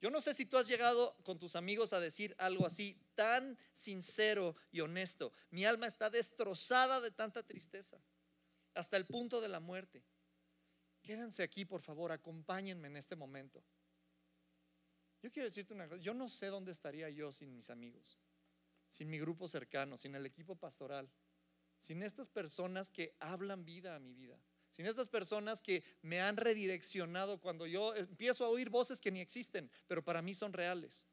Yo 0.00 0.10
no 0.10 0.20
sé 0.20 0.32
si 0.32 0.46
tú 0.46 0.56
has 0.56 0.68
llegado 0.68 1.16
con 1.24 1.38
tus 1.38 1.56
amigos 1.56 1.92
a 1.92 1.98
decir 1.98 2.34
algo 2.38 2.66
así 2.66 2.96
tan 3.14 3.58
sincero 3.72 4.54
y 4.70 4.80
honesto. 4.80 5.32
Mi 5.50 5.64
alma 5.64 5.86
está 5.86 6.08
destrozada 6.08 7.00
de 7.00 7.10
tanta 7.10 7.42
tristeza, 7.42 8.00
hasta 8.74 8.96
el 8.96 9.06
punto 9.06 9.40
de 9.40 9.48
la 9.48 9.58
muerte. 9.58 10.04
Quédense 11.02 11.42
aquí, 11.42 11.64
por 11.64 11.80
favor, 11.80 12.12
acompáñenme 12.12 12.86
en 12.86 12.96
este 12.96 13.16
momento. 13.16 13.64
Yo 15.20 15.32
quiero 15.32 15.48
decirte 15.48 15.74
una 15.74 15.88
cosa, 15.88 16.00
yo 16.00 16.14
no 16.14 16.28
sé 16.28 16.46
dónde 16.46 16.70
estaría 16.70 17.10
yo 17.10 17.32
sin 17.32 17.52
mis 17.52 17.70
amigos, 17.70 18.16
sin 18.88 19.10
mi 19.10 19.18
grupo 19.18 19.48
cercano, 19.48 19.96
sin 19.96 20.14
el 20.14 20.26
equipo 20.26 20.54
pastoral, 20.54 21.10
sin 21.80 22.04
estas 22.04 22.28
personas 22.28 22.88
que 22.88 23.16
hablan 23.18 23.64
vida 23.64 23.96
a 23.96 23.98
mi 23.98 24.14
vida 24.14 24.38
sin 24.70 24.86
estas 24.86 25.08
personas 25.08 25.62
que 25.62 25.82
me 26.02 26.20
han 26.20 26.36
redireccionado 26.36 27.40
cuando 27.40 27.66
yo 27.66 27.94
empiezo 27.94 28.44
a 28.44 28.48
oír 28.48 28.70
voces 28.70 29.00
que 29.00 29.10
ni 29.10 29.20
existen, 29.20 29.70
pero 29.86 30.04
para 30.04 30.22
mí 30.22 30.34
son 30.34 30.52
reales. 30.52 31.06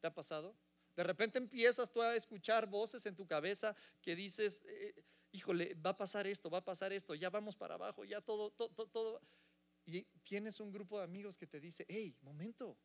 ¿Te 0.00 0.06
ha 0.06 0.14
pasado? 0.14 0.56
De 0.96 1.04
repente 1.04 1.38
empiezas 1.38 1.90
tú 1.90 2.02
a 2.02 2.14
escuchar 2.14 2.66
voces 2.66 3.06
en 3.06 3.14
tu 3.16 3.26
cabeza 3.26 3.74
que 4.02 4.16
dices, 4.16 4.62
eh, 4.66 4.94
híjole, 5.32 5.74
va 5.74 5.90
a 5.90 5.96
pasar 5.96 6.26
esto, 6.26 6.50
va 6.50 6.58
a 6.58 6.64
pasar 6.64 6.92
esto, 6.92 7.14
ya 7.14 7.30
vamos 7.30 7.56
para 7.56 7.74
abajo, 7.74 8.04
ya 8.04 8.20
todo, 8.20 8.50
todo, 8.50 8.86
todo. 8.86 9.20
Y 9.86 10.02
tienes 10.24 10.60
un 10.60 10.70
grupo 10.70 10.98
de 10.98 11.04
amigos 11.04 11.38
que 11.38 11.46
te 11.46 11.60
dice, 11.60 11.84
hey, 11.88 12.16
momento, 12.22 12.76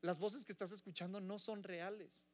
las 0.00 0.18
voces 0.18 0.44
que 0.44 0.52
estás 0.52 0.72
escuchando 0.72 1.20
no 1.20 1.38
son 1.38 1.62
reales. 1.62 2.26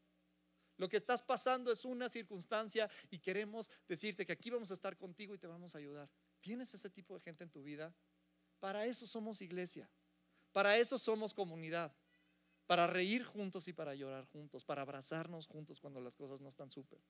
Lo 0.77 0.88
que 0.88 0.97
estás 0.97 1.23
pasando 1.23 1.71
es 1.71 1.85
una 1.85 2.09
circunstancia 2.09 2.88
y 3.11 3.19
queremos 3.19 3.71
decirte 3.87 4.25
que 4.25 4.33
aquí 4.33 4.49
vamos 4.49 4.71
a 4.71 4.75
estar 4.75 4.97
contigo 4.97 5.35
y 5.35 5.38
te 5.38 5.47
vamos 5.47 5.75
a 5.75 5.79
ayudar. 5.79 6.09
¿Tienes 6.40 6.72
ese 6.74 6.90
tipo 6.90 7.14
de 7.14 7.20
gente 7.20 7.44
en 7.44 7.50
tu 7.50 7.62
vida? 7.62 7.94
Para 8.59 8.87
eso 8.87 9.07
somos 9.07 9.40
iglesia. 9.40 9.90
Para 10.53 10.76
eso 10.76 10.98
somos 10.98 11.35
comunidad. 11.35 11.94
Para 12.66 12.87
reír 12.87 13.24
juntos 13.24 13.68
y 13.68 13.72
para 13.72 13.94
llorar 13.94 14.26
juntos. 14.26 14.64
Para 14.64 14.83
abrazarnos 14.83 15.46
juntos 15.46 15.81
cuando 15.81 16.00
las 16.00 16.16
cosas 16.16 16.40
no 16.40 16.48
están 16.48 16.70
súper. 16.70 17.00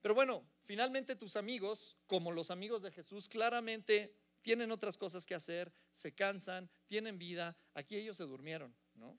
Pero 0.00 0.14
bueno, 0.14 0.44
finalmente 0.64 1.14
tus 1.14 1.36
amigos, 1.36 1.96
como 2.06 2.32
los 2.32 2.50
amigos 2.50 2.82
de 2.82 2.90
Jesús, 2.90 3.28
claramente 3.28 4.16
tienen 4.42 4.72
otras 4.72 4.98
cosas 4.98 5.24
que 5.24 5.34
hacer, 5.34 5.72
se 5.92 6.12
cansan, 6.12 6.68
tienen 6.88 7.18
vida. 7.18 7.56
Aquí 7.74 7.96
ellos 7.96 8.16
se 8.16 8.24
durmieron, 8.24 8.74
¿no? 8.94 9.16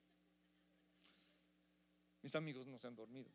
Mis 2.22 2.36
amigos 2.36 2.68
no 2.68 2.78
se 2.78 2.88
han 2.88 2.96
dormido. 2.96 3.32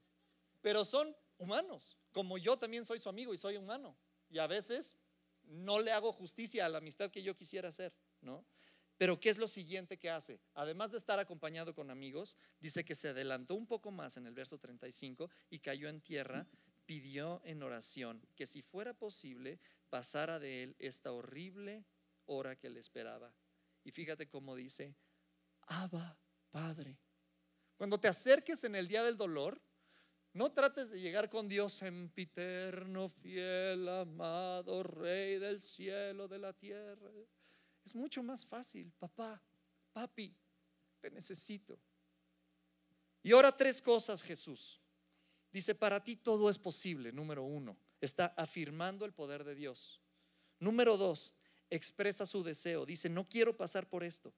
Pero 0.60 0.84
son 0.84 1.16
humanos, 1.38 1.96
como 2.12 2.36
yo 2.36 2.58
también 2.58 2.84
soy 2.84 2.98
su 2.98 3.08
amigo 3.08 3.32
y 3.32 3.38
soy 3.38 3.56
humano. 3.56 3.96
Y 4.30 4.38
a 4.38 4.46
veces 4.46 4.96
no 5.44 5.80
le 5.80 5.92
hago 5.92 6.12
justicia 6.12 6.66
a 6.66 6.68
la 6.68 6.78
amistad 6.78 7.10
que 7.10 7.22
yo 7.22 7.34
quisiera 7.36 7.68
hacer, 7.68 7.92
¿no? 8.20 8.44
Pero 8.98 9.20
¿qué 9.20 9.30
es 9.30 9.38
lo 9.38 9.46
siguiente 9.46 9.96
que 9.96 10.10
hace? 10.10 10.40
Además 10.54 10.90
de 10.90 10.98
estar 10.98 11.20
acompañado 11.20 11.72
con 11.74 11.90
amigos, 11.90 12.36
dice 12.60 12.84
que 12.84 12.96
se 12.96 13.08
adelantó 13.08 13.54
un 13.54 13.66
poco 13.66 13.92
más 13.92 14.16
en 14.16 14.26
el 14.26 14.34
verso 14.34 14.58
35 14.58 15.30
y 15.50 15.60
cayó 15.60 15.88
en 15.88 16.00
tierra, 16.00 16.46
pidió 16.84 17.40
en 17.44 17.62
oración 17.62 18.20
que 18.34 18.46
si 18.46 18.60
fuera 18.60 18.94
posible 18.94 19.60
pasara 19.88 20.40
de 20.40 20.64
él 20.64 20.76
esta 20.80 21.12
horrible 21.12 21.84
hora 22.26 22.56
que 22.56 22.70
le 22.70 22.80
esperaba. 22.80 23.32
Y 23.84 23.92
fíjate 23.92 24.28
cómo 24.28 24.56
dice, 24.56 24.94
Abba, 25.68 26.18
Padre. 26.50 26.98
Cuando 27.76 28.00
te 28.00 28.08
acerques 28.08 28.64
en 28.64 28.74
el 28.74 28.88
día 28.88 29.04
del 29.04 29.16
dolor, 29.16 29.60
no 30.38 30.52
trates 30.52 30.90
de 30.90 31.00
llegar 31.00 31.28
con 31.28 31.48
Dios 31.48 31.72
sempiterno, 31.72 33.08
fiel, 33.08 33.88
amado, 33.88 34.84
Rey 34.84 35.36
del 35.40 35.60
cielo, 35.60 36.28
de 36.28 36.38
la 36.38 36.52
tierra. 36.52 37.10
Es 37.84 37.92
mucho 37.92 38.22
más 38.22 38.46
fácil, 38.46 38.92
papá, 39.00 39.42
papi, 39.92 40.32
te 41.00 41.10
necesito. 41.10 41.76
Y 43.20 43.32
ahora 43.32 43.50
tres 43.50 43.82
cosas 43.82 44.22
Jesús. 44.22 44.80
Dice, 45.50 45.74
para 45.74 46.04
ti 46.04 46.14
todo 46.14 46.48
es 46.48 46.56
posible, 46.56 47.10
número 47.10 47.42
uno. 47.42 47.76
Está 48.00 48.26
afirmando 48.36 49.04
el 49.04 49.12
poder 49.12 49.42
de 49.42 49.56
Dios. 49.56 50.00
Número 50.60 50.96
dos, 50.96 51.34
expresa 51.68 52.26
su 52.26 52.44
deseo. 52.44 52.86
Dice, 52.86 53.08
no 53.08 53.28
quiero 53.28 53.56
pasar 53.56 53.88
por 53.88 54.04
esto. 54.04 54.32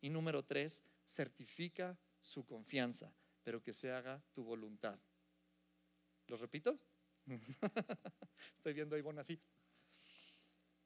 Y 0.00 0.10
número 0.10 0.44
tres, 0.44 0.82
certifica 1.06 1.96
su 2.20 2.44
confianza, 2.44 3.14
pero 3.44 3.62
que 3.62 3.72
se 3.72 3.92
haga 3.92 4.20
tu 4.32 4.42
voluntad. 4.42 4.98
¿Lo 6.28 6.36
repito? 6.36 6.78
Estoy 8.56 8.72
viendo 8.72 8.94
a 8.94 8.98
Ivonne 8.98 9.20
así. 9.20 9.40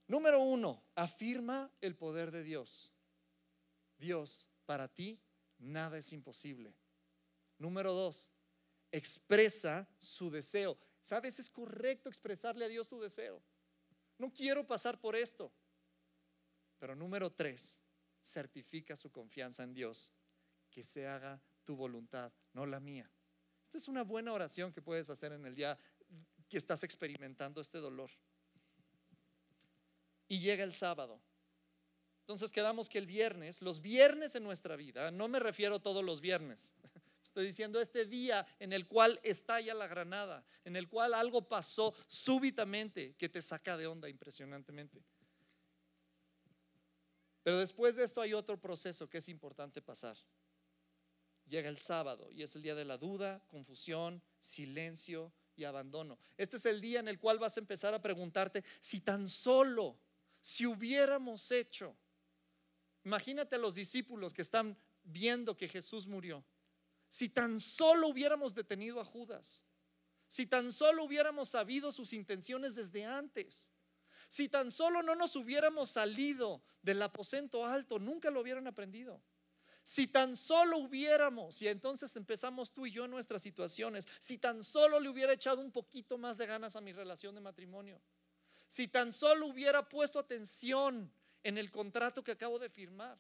Número 0.07 0.41
uno, 0.41 0.83
afirma 0.95 1.71
el 1.81 1.95
poder 1.97 2.31
de 2.31 2.43
Dios. 2.43 2.93
Dios, 3.99 4.49
para 4.65 4.89
ti 4.89 5.21
nada 5.59 5.99
es 5.99 6.13
imposible. 6.13 6.75
Número 7.59 7.93
dos, 7.93 8.31
expresa 8.91 9.89
su 9.99 10.31
deseo. 10.31 10.79
¿Sabes? 11.01 11.39
Es 11.39 11.51
correcto 11.51 12.09
expresarle 12.09 12.65
a 12.65 12.69
Dios 12.69 12.89
tu 12.89 13.01
deseo. 13.01 13.43
No 14.19 14.33
quiero 14.33 14.67
pasar 14.67 15.01
por 15.01 15.17
esto. 15.17 15.53
Pero 16.79 16.95
número 16.95 17.33
tres, 17.33 17.81
certifica 18.21 18.97
su 18.97 19.11
confianza 19.11 19.65
en 19.65 19.75
Dios. 19.75 20.13
Que 20.71 20.85
se 20.85 21.07
haga 21.07 21.43
tu 21.65 21.77
voluntad, 21.77 22.33
no 22.53 22.67
la 22.67 22.81
mía. 22.81 23.11
Esta 23.73 23.79
es 23.85 23.89
una 23.89 24.05
buena 24.05 24.35
oración 24.35 24.71
que 24.71 24.83
puedes 24.83 25.09
hacer 25.09 25.33
en 25.33 25.47
el 25.47 25.55
día 25.55 25.79
que 26.47 26.59
estás 26.59 26.85
experimentando 26.85 27.59
este 27.59 27.79
dolor. 27.79 28.11
Y 30.29 30.41
llega 30.41 30.63
el 30.63 30.75
sábado. 30.75 31.19
Entonces 32.21 32.53
quedamos 32.53 32.91
que 32.91 32.99
el 32.99 33.07
viernes, 33.07 33.63
los 33.63 33.81
viernes 33.81 34.35
en 34.35 34.45
nuestra 34.45 34.77
vida, 34.77 35.11
no 35.11 35.27
me 35.27 35.39
refiero 35.39 35.81
todos 35.81 36.05
los 36.05 36.21
viernes, 36.21 36.75
estoy 37.25 37.47
diciendo 37.47 37.81
este 37.81 38.05
día 38.05 38.47
en 38.59 38.75
el 38.75 38.87
cual 38.87 39.19
estalla 39.23 39.73
la 39.73 39.87
granada, 39.87 40.45
en 40.67 40.77
el 40.77 40.87
cual 40.87 41.15
algo 41.15 41.49
pasó 41.49 41.95
súbitamente 42.09 43.15
que 43.15 43.31
te 43.31 43.41
saca 43.41 43.79
de 43.79 43.87
onda 43.87 44.07
impresionantemente. 44.11 45.03
Pero 47.43 47.57
después 47.57 47.97
de 47.97 48.05
esto 48.05 48.21
hay 48.21 48.35
otro 48.35 48.61
proceso 48.61 49.09
que 49.09 49.17
es 49.17 49.31
importante 49.31 49.81
pasar. 49.81 50.19
Llega 51.53 51.69
el 51.69 51.77
sábado 51.77 52.31
y 52.33 52.43
es 52.43 52.57
el 52.57 52.63
día 52.63 52.75
de 52.75 52.87
la 52.87 52.97
duda, 52.97 53.45
confusión, 53.49 54.23
silencio 54.41 55.35
y 55.55 55.65
abandono. 55.65 56.19
Este 56.39 56.57
es 56.57 56.65
el 56.65 56.81
día 56.81 57.01
en 57.01 57.09
el 57.09 57.19
cual 57.19 57.39
vas 57.39 57.59
a 57.59 57.61
empezar 57.61 57.93
a 57.93 58.01
preguntarte 58.01 58.65
si 58.81 59.03
tan 59.03 59.29
solo, 59.29 59.99
si 60.41 60.65
hubiéramos 60.65 61.51
hecho, 61.51 61.95
imagínate 63.05 63.57
a 63.57 63.59
los 63.59 63.75
discípulos 63.75 64.33
que 64.33 64.41
están 64.41 64.79
viendo 65.05 65.55
que 65.55 65.69
Jesús 65.69 66.07
murió, 66.07 66.43
si 67.11 67.29
tan 67.29 67.61
solo 67.61 68.09
hubiéramos 68.09 68.55
detenido 68.55 68.99
a 68.99 69.05
Judas, 69.05 69.63
si 70.29 70.47
tan 70.47 70.73
solo 70.73 71.05
hubiéramos 71.05 71.51
sabido 71.51 71.93
sus 71.93 72.15
intenciones 72.15 72.77
desde 72.77 73.05
antes, 73.05 73.71
si 74.31 74.49
tan 74.49 74.71
solo 74.71 75.03
no 75.03 75.15
nos 75.15 75.37
hubiéramos 75.37 75.91
salido 75.91 76.63
del 76.81 77.03
aposento 77.03 77.67
alto, 77.67 77.99
nunca 77.99 78.31
lo 78.31 78.41
hubieran 78.41 78.67
aprendido. 78.67 79.21
Si 79.85 80.07
tan 80.07 80.37
solo 80.37 80.79
hubiéramos, 80.79 81.61
y 81.61 81.69
entonces 81.69 82.15
empezamos 82.15 82.73
tú 82.73 82.87
y 82.87 82.93
yo 82.93 83.05
en 83.05 83.11
nuestras 83.11 83.43
situaciones, 83.43 84.07
si 84.21 84.39
tan 84.39 84.63
solo 84.63 85.01
le 85.01 85.09
hubiera 85.09 85.33
echado 85.33 85.61
un 85.61 85.73
poquito 85.73 86.19
más 86.19 86.39
de 86.39 86.47
ganas 86.47 86.77
a 86.77 86.81
mi 86.81 86.93
relación 86.93 87.35
de 87.35 87.41
matrimonio, 87.41 88.01
si 88.69 88.89
tan 88.89 89.13
solo 89.13 89.47
hubiera 89.47 89.89
puesto 89.89 90.19
atención 90.19 91.13
en 91.43 91.59
el 91.59 91.71
contrato 91.71 92.23
que 92.23 92.33
acabo 92.33 92.59
de 92.59 92.71
firmar, 92.71 93.19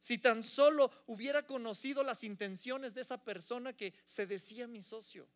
si 0.00 0.18
tan 0.18 0.42
solo 0.42 0.90
hubiera 1.06 1.46
conocido 1.46 2.04
las 2.04 2.22
intenciones 2.24 2.94
de 2.94 3.00
esa 3.00 3.22
persona 3.24 3.76
que 3.76 3.94
se 4.04 4.26
decía 4.26 4.66
mi 4.66 4.82
socio, 4.82 5.28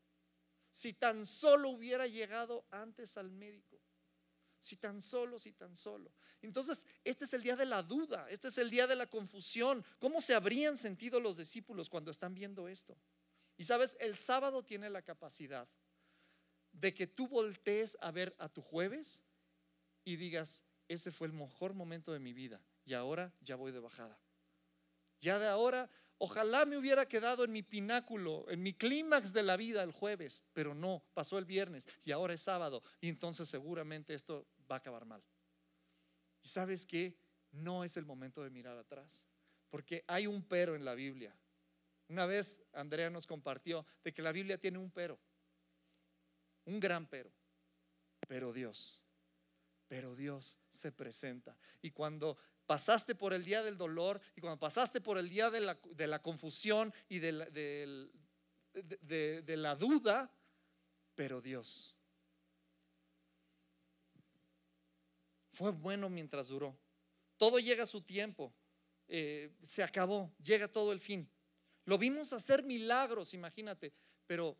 si 0.70 0.92
tan 0.92 1.26
solo 1.26 1.70
hubiera 1.70 2.06
llegado 2.06 2.64
antes 2.70 3.16
al 3.16 3.30
médico, 3.30 3.81
si 4.62 4.76
tan 4.76 5.00
solo, 5.00 5.40
si 5.40 5.52
tan 5.52 5.76
solo. 5.76 6.12
Entonces, 6.40 6.86
este 7.02 7.24
es 7.24 7.32
el 7.32 7.42
día 7.42 7.56
de 7.56 7.66
la 7.66 7.82
duda, 7.82 8.30
este 8.30 8.46
es 8.46 8.58
el 8.58 8.70
día 8.70 8.86
de 8.86 8.94
la 8.94 9.08
confusión. 9.08 9.84
¿Cómo 9.98 10.20
se 10.20 10.34
habrían 10.34 10.76
sentido 10.76 11.18
los 11.18 11.36
discípulos 11.36 11.90
cuando 11.90 12.12
están 12.12 12.32
viendo 12.32 12.68
esto? 12.68 12.96
Y 13.56 13.64
sabes, 13.64 13.96
el 13.98 14.16
sábado 14.16 14.62
tiene 14.62 14.88
la 14.88 15.02
capacidad 15.02 15.68
de 16.70 16.94
que 16.94 17.08
tú 17.08 17.26
voltees 17.26 17.96
a 18.00 18.12
ver 18.12 18.36
a 18.38 18.48
tu 18.48 18.62
jueves 18.62 19.24
y 20.04 20.14
digas, 20.14 20.62
ese 20.86 21.10
fue 21.10 21.26
el 21.26 21.32
mejor 21.32 21.74
momento 21.74 22.12
de 22.12 22.20
mi 22.20 22.32
vida 22.32 22.62
y 22.84 22.94
ahora 22.94 23.34
ya 23.40 23.56
voy 23.56 23.72
de 23.72 23.80
bajada. 23.80 24.16
Ya 25.20 25.40
de 25.40 25.48
ahora 25.48 25.90
Ojalá 26.24 26.64
me 26.66 26.76
hubiera 26.76 27.08
quedado 27.08 27.42
en 27.42 27.50
mi 27.50 27.64
pináculo, 27.64 28.48
en 28.48 28.62
mi 28.62 28.72
clímax 28.74 29.32
de 29.32 29.42
la 29.42 29.56
vida 29.56 29.82
el 29.82 29.90
jueves, 29.90 30.44
pero 30.52 30.72
no, 30.72 31.02
pasó 31.14 31.36
el 31.36 31.44
viernes 31.44 31.84
y 32.04 32.12
ahora 32.12 32.32
es 32.32 32.42
sábado 32.42 32.84
y 33.00 33.08
entonces 33.08 33.48
seguramente 33.48 34.14
esto 34.14 34.46
va 34.70 34.76
a 34.76 34.78
acabar 34.78 35.04
mal. 35.04 35.20
¿Y 36.40 36.48
sabes 36.48 36.86
qué? 36.86 37.18
No 37.50 37.82
es 37.82 37.96
el 37.96 38.04
momento 38.04 38.44
de 38.44 38.50
mirar 38.50 38.78
atrás, 38.78 39.26
porque 39.68 40.04
hay 40.06 40.28
un 40.28 40.44
pero 40.44 40.76
en 40.76 40.84
la 40.84 40.94
Biblia. 40.94 41.36
Una 42.06 42.24
vez 42.24 42.62
Andrea 42.72 43.10
nos 43.10 43.26
compartió 43.26 43.84
de 44.04 44.14
que 44.14 44.22
la 44.22 44.30
Biblia 44.30 44.58
tiene 44.58 44.78
un 44.78 44.92
pero, 44.92 45.18
un 46.66 46.78
gran 46.78 47.08
pero, 47.08 47.32
pero 48.28 48.52
Dios, 48.52 49.02
pero 49.88 50.14
Dios 50.14 50.56
se 50.70 50.92
presenta. 50.92 51.58
Y 51.80 51.90
cuando 51.90 52.38
pasaste 52.66 53.14
por 53.14 53.32
el 53.32 53.44
día 53.44 53.62
del 53.62 53.76
dolor 53.76 54.20
y 54.36 54.40
cuando 54.40 54.58
pasaste 54.58 55.00
por 55.00 55.18
el 55.18 55.28
día 55.28 55.50
de 55.50 55.60
la, 55.60 56.22
confusión 56.22 56.92
y 57.08 57.18
de 57.18 57.32
la, 57.32 57.46
de 58.72 59.56
la 59.56 59.74
duda, 59.76 60.30
pero 61.14 61.40
Dios 61.40 61.96
fue 65.52 65.70
bueno 65.70 66.08
mientras 66.08 66.48
duró. 66.48 66.76
Todo 67.36 67.58
llega 67.58 67.84
a 67.84 67.86
su 67.86 68.00
tiempo. 68.02 68.52
Eh, 69.08 69.50
se 69.62 69.82
acabó, 69.82 70.32
llega 70.42 70.68
todo 70.68 70.92
el 70.92 71.00
fin. 71.00 71.28
Lo 71.84 71.98
vimos 71.98 72.32
hacer 72.32 72.62
milagros, 72.62 73.34
imagínate, 73.34 73.92
pero 74.26 74.56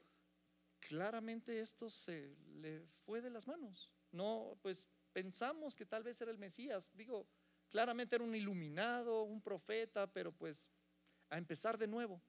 claramente 0.81 1.61
esto 1.61 1.89
se 1.89 2.37
le 2.61 2.87
fue 3.05 3.21
de 3.21 3.31
las 3.31 3.47
manos. 3.47 3.91
No, 4.11 4.59
pues 4.63 4.89
pensamos 5.13 5.75
que 5.75 5.87
tal 5.87 6.03
vez 6.03 6.21
era 6.21 6.31
el 6.31 6.39
Mesías. 6.39 6.91
Digo, 6.95 7.27
Claramente 7.73 8.15
era 8.17 8.25
un 8.25 8.37
iluminado, 8.37 9.23
un 9.23 9.41
profeta, 9.41 10.07
pero 10.07 10.31
pues 10.31 10.71
a 11.31 11.39
empezar 11.39 11.79
de 11.79 11.87
nuevo, 11.87 12.23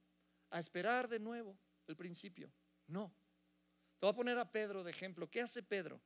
a 0.49 0.57
esperar 0.57 1.09
de 1.09 1.19
nuevo 1.19 1.59
el 1.85 1.97
principio. 1.97 2.49
No. 2.87 3.13
Te 3.99 4.05
voy 4.05 4.11
a 4.13 4.15
poner 4.15 4.39
a 4.39 4.49
Pedro 4.49 4.85
de 4.85 4.91
ejemplo. 4.91 5.29
¿Qué 5.29 5.41
hace 5.41 5.61
Pedro? 5.61 6.01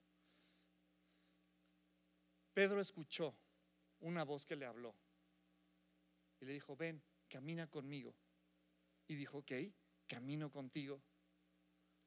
Pedro 2.52 2.82
escuchó 2.82 3.38
una 4.00 4.24
voz 4.24 4.44
que 4.44 4.56
le 4.56 4.66
habló 4.66 4.96
y 6.40 6.46
le 6.46 6.54
dijo, 6.54 6.76
ven, 6.76 7.04
camina 7.30 7.68
conmigo. 7.68 8.16
Y 9.06 9.14
dijo, 9.14 9.38
ok, 9.38 9.52
camino 10.08 10.50
contigo. 10.50 11.00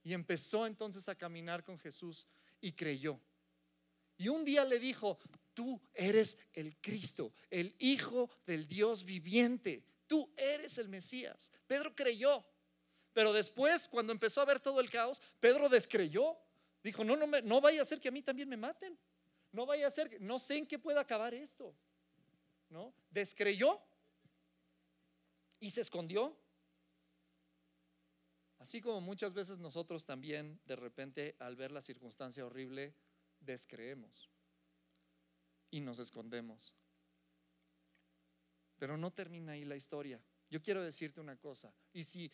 Y 0.03 0.15
empezó 0.15 0.67
entonces 0.67 1.09
a 1.09 1.15
caminar 1.15 1.63
con 1.63 1.79
Jesús 1.79 2.27
y 2.61 2.73
creyó. 2.73 3.21
Y 4.17 4.27
un 4.27 4.45
día 4.45 4.65
le 4.65 4.81
dijo, 4.81 5.21
tú 5.61 5.79
eres 5.93 6.39
el 6.55 6.75
Cristo, 6.81 7.35
el 7.51 7.77
Hijo 7.79 8.31
del 8.47 8.67
Dios 8.67 9.05
viviente. 9.05 9.85
Tú 10.07 10.33
eres 10.35 10.79
el 10.79 10.89
Mesías. 10.89 11.53
Pedro 11.67 11.95
creyó. 11.95 12.43
Pero 13.13 13.35
después, 13.35 13.87
cuando 13.87 14.11
empezó 14.11 14.41
a 14.41 14.47
ver 14.47 14.59
todo 14.59 14.81
el 14.81 14.89
caos, 14.89 15.21
Pedro 15.39 15.69
descreyó. 15.69 16.39
Dijo, 16.83 17.05
no, 17.05 17.15
no, 17.15 17.27
no 17.27 17.61
vaya 17.61 17.83
a 17.83 17.85
ser 17.85 18.01
que 18.01 18.09
a 18.09 18.11
mí 18.11 18.23
también 18.23 18.49
me 18.49 18.57
maten. 18.57 18.99
No 19.53 19.67
vaya 19.67 19.87
a 19.87 19.91
ser, 19.91 20.19
no 20.23 20.39
sé 20.39 20.57
en 20.57 20.67
qué 20.67 20.79
pueda 20.79 21.03
acabar 21.03 21.35
esto. 21.35 21.77
¿No? 22.71 22.95
Descreyó 23.11 23.83
y 25.59 25.69
se 25.69 25.83
escondió. 25.83 26.35
Así 28.59 28.81
como 28.81 29.03
muchas 29.03 29.35
veces 29.35 29.59
nosotros 29.59 30.07
también, 30.07 30.59
de 30.65 30.77
repente, 30.77 31.37
al 31.39 31.55
ver 31.55 31.71
la 31.71 31.83
circunstancia 31.83 32.47
horrible, 32.47 32.95
descreemos 33.41 34.31
y 35.71 35.81
nos 35.81 35.99
escondemos. 35.99 36.75
Pero 38.77 38.97
no 38.97 39.13
termina 39.13 39.53
ahí 39.53 39.65
la 39.65 39.77
historia. 39.77 40.21
Yo 40.49 40.61
quiero 40.63 40.83
decirte 40.83 41.21
una 41.21 41.37
cosa, 41.37 41.73
y 41.93 42.05
si 42.05 42.33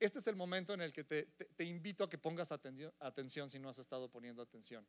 este 0.00 0.20
es 0.20 0.26
el 0.28 0.36
momento 0.36 0.72
en 0.74 0.80
el 0.80 0.92
que 0.92 1.04
te, 1.04 1.64
invito 1.64 2.04
a 2.04 2.08
que 2.08 2.18
pongas 2.18 2.52
atención, 2.52 2.92
atención 3.00 3.50
si 3.50 3.58
no 3.58 3.68
has 3.68 3.78
estado 3.78 4.08
poniendo 4.08 4.42
atención. 4.42 4.86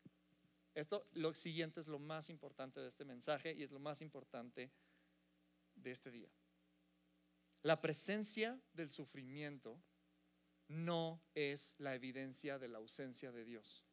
Esto, 0.75 1.07
lo 1.13 1.33
siguiente 1.33 1.79
es 1.79 1.87
lo 1.87 1.97
más 1.97 2.29
importante 2.29 2.79
de 2.79 2.87
este 2.87 3.05
mensaje 3.05 3.53
y 3.53 3.63
es 3.63 3.71
lo 3.71 3.79
más 3.79 4.01
importante 4.01 4.71
de 5.75 5.91
este 5.91 6.11
día. 6.11 6.29
La 7.63 7.81
presencia 7.81 8.61
del 8.73 8.91
sufrimiento 8.91 9.81
no 10.67 11.21
es 11.33 11.73
la 11.79 11.95
evidencia 11.95 12.59
de 12.59 12.67
la 12.67 12.77
ausencia 12.77 13.31
de 13.31 13.43
Dios. 13.43 13.83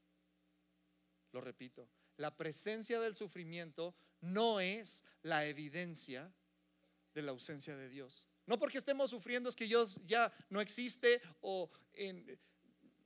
Lo 1.32 1.40
repito, 1.40 1.88
la 2.16 2.36
presencia 2.36 3.00
del 3.00 3.14
sufrimiento 3.14 3.94
no 4.20 4.60
es 4.60 5.04
la 5.22 5.46
evidencia 5.46 6.32
de 7.14 7.22
la 7.22 7.32
ausencia 7.32 7.76
de 7.76 7.88
Dios. 7.88 8.28
No 8.46 8.58
porque 8.58 8.78
estemos 8.78 9.10
sufriendo 9.10 9.48
es 9.48 9.56
que 9.56 9.64
Dios 9.64 10.00
ya 10.04 10.32
no 10.50 10.60
existe 10.60 11.20
o 11.40 11.70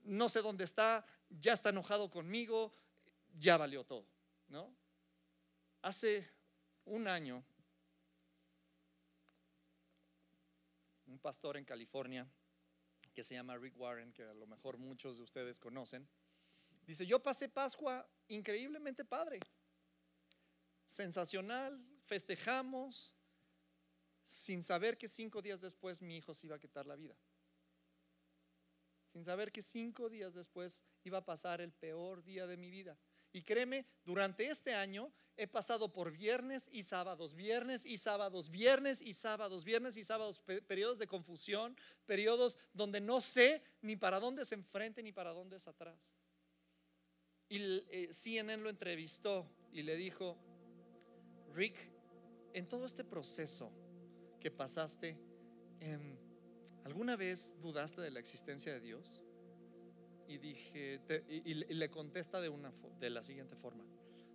no 0.03 0.29
sé 0.29 0.41
dónde 0.41 0.63
está, 0.63 1.05
ya 1.29 1.53
está 1.53 1.69
enojado 1.69 2.09
conmigo, 2.09 2.73
ya 3.39 3.57
valió 3.57 3.83
todo, 3.83 4.05
¿no? 4.49 4.73
Hace 5.81 6.29
un 6.85 7.07
año, 7.07 7.43
un 11.07 11.19
pastor 11.19 11.57
en 11.57 11.65
California 11.65 12.27
que 13.13 13.23
se 13.23 13.33
llama 13.33 13.57
Rick 13.57 13.77
Warren, 13.77 14.13
que 14.13 14.23
a 14.23 14.33
lo 14.33 14.47
mejor 14.47 14.77
muchos 14.77 15.17
de 15.17 15.23
ustedes 15.23 15.59
conocen, 15.59 16.07
dice, 16.85 17.05
yo 17.05 17.21
pasé 17.21 17.49
Pascua 17.49 18.07
increíblemente 18.27 19.03
padre, 19.05 19.39
sensacional, 20.85 21.83
festejamos, 22.03 23.13
sin 24.25 24.63
saber 24.63 24.97
que 24.97 25.07
cinco 25.07 25.41
días 25.41 25.61
después 25.61 26.01
mi 26.01 26.17
hijo 26.17 26.33
se 26.33 26.47
iba 26.47 26.55
a 26.55 26.59
quitar 26.59 26.87
la 26.87 26.95
vida. 26.95 27.15
Sin 29.11 29.25
saber 29.25 29.51
que 29.51 29.61
cinco 29.61 30.09
días 30.09 30.33
después 30.33 30.85
iba 31.03 31.17
a 31.17 31.25
pasar 31.25 31.59
el 31.59 31.73
peor 31.73 32.23
día 32.23 32.47
de 32.47 32.55
mi 32.55 32.69
vida. 32.69 32.97
Y 33.33 33.43
créeme, 33.43 33.85
durante 34.05 34.47
este 34.47 34.73
año 34.73 35.11
he 35.35 35.47
pasado 35.47 35.91
por 35.91 36.11
viernes 36.11 36.69
y 36.71 36.83
sábados, 36.83 37.33
viernes 37.33 37.85
y 37.85 37.97
sábados, 37.97 38.49
viernes 38.49 39.01
y 39.01 39.13
sábados, 39.13 39.63
viernes 39.65 39.97
y 39.97 40.03
sábados, 40.03 40.39
pe- 40.39 40.61
periodos 40.61 40.97
de 40.97 41.07
confusión, 41.07 41.77
periodos 42.05 42.57
donde 42.73 43.01
no 43.01 43.19
sé 43.19 43.63
ni 43.81 43.95
para 43.97 44.19
dónde 44.19 44.43
es 44.43 44.51
enfrente 44.51 45.03
ni 45.03 45.11
para 45.11 45.31
dónde 45.31 45.57
es 45.57 45.67
atrás. 45.67 46.13
Y 47.51 47.83
eh, 47.89 48.07
CNN 48.13 48.63
lo 48.63 48.69
entrevistó 48.69 49.45
y 49.73 49.81
le 49.81 49.97
dijo, 49.97 50.37
Rick, 51.53 51.75
en 52.53 52.65
todo 52.69 52.85
este 52.85 53.03
proceso 53.03 53.73
que 54.39 54.49
pasaste, 54.49 55.17
em, 55.81 56.15
¿alguna 56.85 57.17
vez 57.17 57.53
dudaste 57.61 57.99
de 57.99 58.09
la 58.09 58.21
existencia 58.21 58.71
de 58.71 58.79
Dios? 58.79 59.21
Y 60.29 60.37
dije, 60.37 61.01
y, 61.27 61.53
le- 61.53 61.91
contesta 61.91 62.39
de, 62.39 62.47
una, 62.47 62.71
de 63.01 63.09
la 63.09 63.21
siguiente 63.21 63.57
forma. 63.57 63.83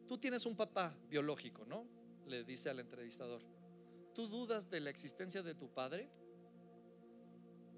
Tú 0.07 0.19
tienes 0.19 0.45
un 0.45 0.55
papá 0.55 0.95
biológico, 1.09 1.65
¿no? 1.65 1.87
Le 2.27 2.45
dice 2.45 2.69
al 2.69 2.81
entrevistador. 2.81 3.41
¿Tú 4.15 4.29
dudas 4.29 4.69
de 4.69 4.81
la 4.81 4.91
existencia 4.91 5.43
de 5.43 5.55
tu 5.55 5.73
padre? 5.73 6.11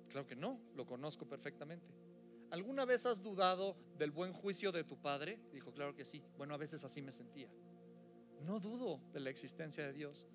Claro 0.09 0.27
que 0.27 0.35
no, 0.35 0.59
lo 0.74 0.85
conozco 0.85 1.29
perfectamente. 1.29 2.08
¿Alguna 2.51 2.85
vez 2.85 3.05
has 3.07 3.23
dudado 3.23 3.77
del 3.99 4.11
buen 4.11 4.33
juicio 4.33 4.73
de 4.73 4.85
tu 4.85 4.97
padre? 4.97 5.39
Dijo, 5.53 5.73
claro 5.73 5.95
que 5.95 6.05
sí. 6.05 6.23
Bueno, 6.37 6.55
a 6.55 6.57
veces 6.57 6.83
así 6.85 7.03
me 7.03 7.13
sentía. 7.13 7.49
No 8.45 8.59
dudo 8.61 9.01
de 9.13 9.21
la 9.21 9.31
existencia 9.31 9.87
de 9.87 9.93
Dios. 9.93 10.27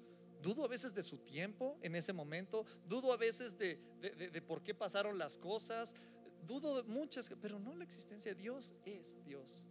Dudo 0.41 0.65
a 0.65 0.67
veces 0.67 0.93
de 0.93 1.02
su 1.04 1.19
tiempo 1.19 1.78
en 1.82 1.95
ese 1.95 2.13
momento. 2.13 2.65
Dudo 2.88 3.13
a 3.13 3.17
veces 3.17 3.58
de, 3.58 3.80
de- 4.02 4.12
de- 4.12 4.30
de 4.30 4.41
por 4.41 4.62
qué 4.62 4.76
pasaron 4.76 5.17
las 5.17 5.38
cosas. 5.38 5.95
Dudo 6.45 6.82
de 6.82 6.84
muchas, 6.84 7.32
pero 7.41 7.58
no 7.60 7.73
la 7.76 7.84
existencia. 7.84 8.36
Dios 8.36 8.76
es 8.86 9.23
Dios. 9.23 9.63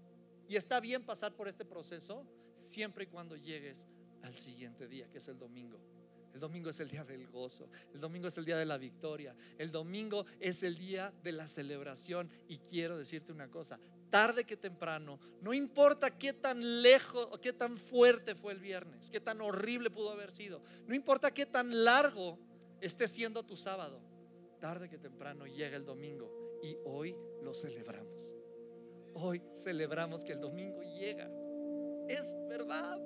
Y 0.48 0.57
está 0.57 0.81
bien 0.81 1.05
pasar 1.05 1.35
por 1.37 1.46
este 1.46 1.64
proceso 1.64 2.26
siempre 2.55 3.05
y 3.05 3.07
cuando 3.07 3.37
llegues 3.37 3.87
al 4.22 4.37
siguiente 4.38 4.88
día, 4.88 5.09
que 5.11 5.18
es 5.18 5.28
el 5.28 5.38
domingo. 5.38 5.78
El 6.32 6.40
domingo 6.40 6.70
es 6.70 6.80
el 6.80 6.88
día 6.88 7.04
del 7.04 7.26
gozo. 7.28 7.68
El 7.92 8.00
domingo 8.00 8.28
es 8.28 8.38
el 8.38 8.44
día 8.44 8.56
de 8.56 8.64
la 8.64 8.78
victoria. 8.78 9.34
El 9.58 9.70
domingo 9.70 10.24
es 10.40 10.62
el 10.62 10.76
día 10.76 11.12
de 11.22 11.32
la 11.32 11.46
celebración. 11.48 12.30
Y 12.48 12.58
quiero 12.58 12.96
decirte 12.96 13.32
una 13.32 13.48
cosa, 13.50 13.78
tarde 14.12 14.44
que 14.44 14.58
temprano, 14.58 15.18
no 15.40 15.54
importa 15.54 16.10
qué 16.10 16.34
tan 16.34 16.82
lejos 16.82 17.28
o 17.32 17.40
qué 17.40 17.54
tan 17.54 17.78
fuerte 17.78 18.34
fue 18.34 18.52
el 18.52 18.60
viernes, 18.60 19.10
qué 19.10 19.20
tan 19.20 19.40
horrible 19.40 19.88
pudo 19.88 20.10
haber 20.10 20.30
sido, 20.30 20.60
no 20.86 20.94
importa 20.94 21.30
qué 21.30 21.46
tan 21.46 21.82
largo 21.82 22.38
esté 22.82 23.08
siendo 23.08 23.42
tu 23.42 23.56
sábado, 23.56 24.02
tarde 24.60 24.90
que 24.90 24.98
temprano 24.98 25.46
llega 25.46 25.78
el 25.78 25.86
domingo 25.86 26.60
y 26.62 26.76
hoy 26.84 27.16
lo 27.42 27.54
celebramos. 27.54 28.34
Hoy 29.14 29.42
celebramos 29.54 30.24
que 30.24 30.32
el 30.32 30.40
domingo 30.40 30.82
llega. 30.82 31.30
Es 32.08 32.36
verdad. 32.48 32.98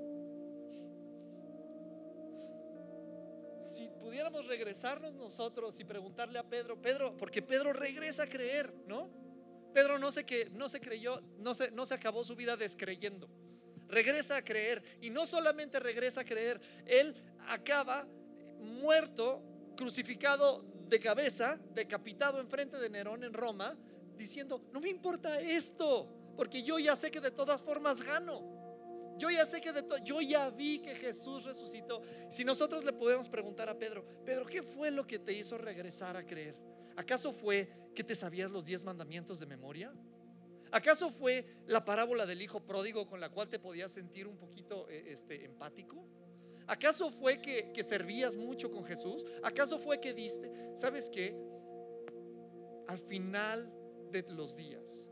Si 3.75 3.89
pudiéramos 3.89 4.47
regresarnos 4.47 5.15
nosotros 5.15 5.79
y 5.81 5.85
preguntarle 5.85 6.39
a 6.39 6.49
Pedro, 6.49 6.81
Pedro, 6.81 7.17
porque 7.17 7.43
Pedro 7.43 7.73
regresa 7.73 8.25
a 8.25 8.29
creer, 8.29 8.73
¿no? 8.87 9.11
Pedro 9.75 9.99
no 9.99 10.13
se, 10.13 10.25
que, 10.25 10.49
no 10.51 10.69
se 10.69 10.81
creyó, 10.81 11.21
no 11.39 11.53
se, 11.53 11.71
no 11.71 11.85
se 11.85 11.95
acabó 11.95 12.25
su 12.25 12.37
vida 12.37 12.57
descreyendo. 12.57 13.29
Regresa 13.89 14.37
a 14.37 14.45
creer. 14.45 14.83
Y 15.01 15.11
no 15.11 15.27
solamente 15.27 15.81
regresa 15.81 16.21
a 16.21 16.25
creer, 16.25 16.61
él 16.87 17.15
acaba 17.49 18.07
muerto, 18.59 19.43
crucificado 19.77 20.65
de 20.89 21.01
cabeza, 21.01 21.59
decapitado 21.75 22.41
enfrente 22.41 22.79
de 22.79 22.89
Nerón 22.89 23.25
en 23.25 23.35
Roma, 23.35 23.77
diciendo, 24.17 24.63
no 24.73 24.81
me 24.81 24.89
importa 24.89 25.41
esto, 25.41 26.09
porque 26.37 26.63
yo 26.63 26.79
ya 26.79 26.97
sé 26.97 27.11
que 27.11 27.21
de 27.21 27.31
todas 27.31 27.61
formas 27.61 28.03
gano. 28.03 28.56
Yo 29.17 29.31
ya 29.31 29.47
sé 29.47 29.61
que 29.61 29.73
de 29.73 29.83
to- 29.83 29.99
yo 29.99 30.21
ya 30.21 30.51
vi 30.51 30.79
que 30.81 30.95
Jesús 30.95 31.45
resucitó. 31.45 32.03
Si 32.29 32.45
nosotros 32.45 32.85
le 32.85 32.93
podemos 32.93 33.29
preguntar 33.29 33.69
a 33.69 33.79
Pedro, 33.79 34.05
Pedro, 34.25 34.45
¿qué 34.47 34.63
fue 34.63 34.91
lo 34.91 35.07
que 35.07 35.19
te 35.19 35.33
hizo 35.33 35.57
regresar 35.59 36.17
a 36.17 36.27
creer? 36.27 36.55
¿Acaso 36.97 37.33
fue 37.33 37.69
que 37.95 38.05
te 38.05 38.15
sabías 38.15 38.51
los 38.51 38.65
diez 38.65 38.85
mandamientos 38.85 39.41
de 39.41 39.47
memoria? 39.47 39.93
¿Acaso 40.73 41.11
fue 41.11 41.47
la 41.67 41.85
parábola 41.85 42.27
del 42.27 42.43
hijo 42.43 42.61
pródigo 42.61 43.07
con 43.07 43.21
la 43.21 43.31
cual 43.31 43.49
te 43.49 43.59
podías 43.59 43.93
sentir 43.93 44.27
un 44.27 44.37
poquito 44.37 44.89
eh, 44.91 45.05
este, 45.13 45.45
empático? 45.45 46.05
¿Acaso 46.67 47.11
fue 47.11 47.41
que, 47.41 47.71
que 47.73 47.83
servías 47.85 48.35
mucho 48.35 48.71
con 48.71 48.85
Jesús? 48.85 49.25
¿Acaso 49.43 49.79
fue 49.79 50.01
que 50.01 50.13
diste? 50.13 50.51
¿Sabes 50.75 51.09
qué? 51.09 51.37
Al 52.89 52.99
final 52.99 53.73
de 54.11 54.23
los 54.31 54.57
días, 54.57 55.09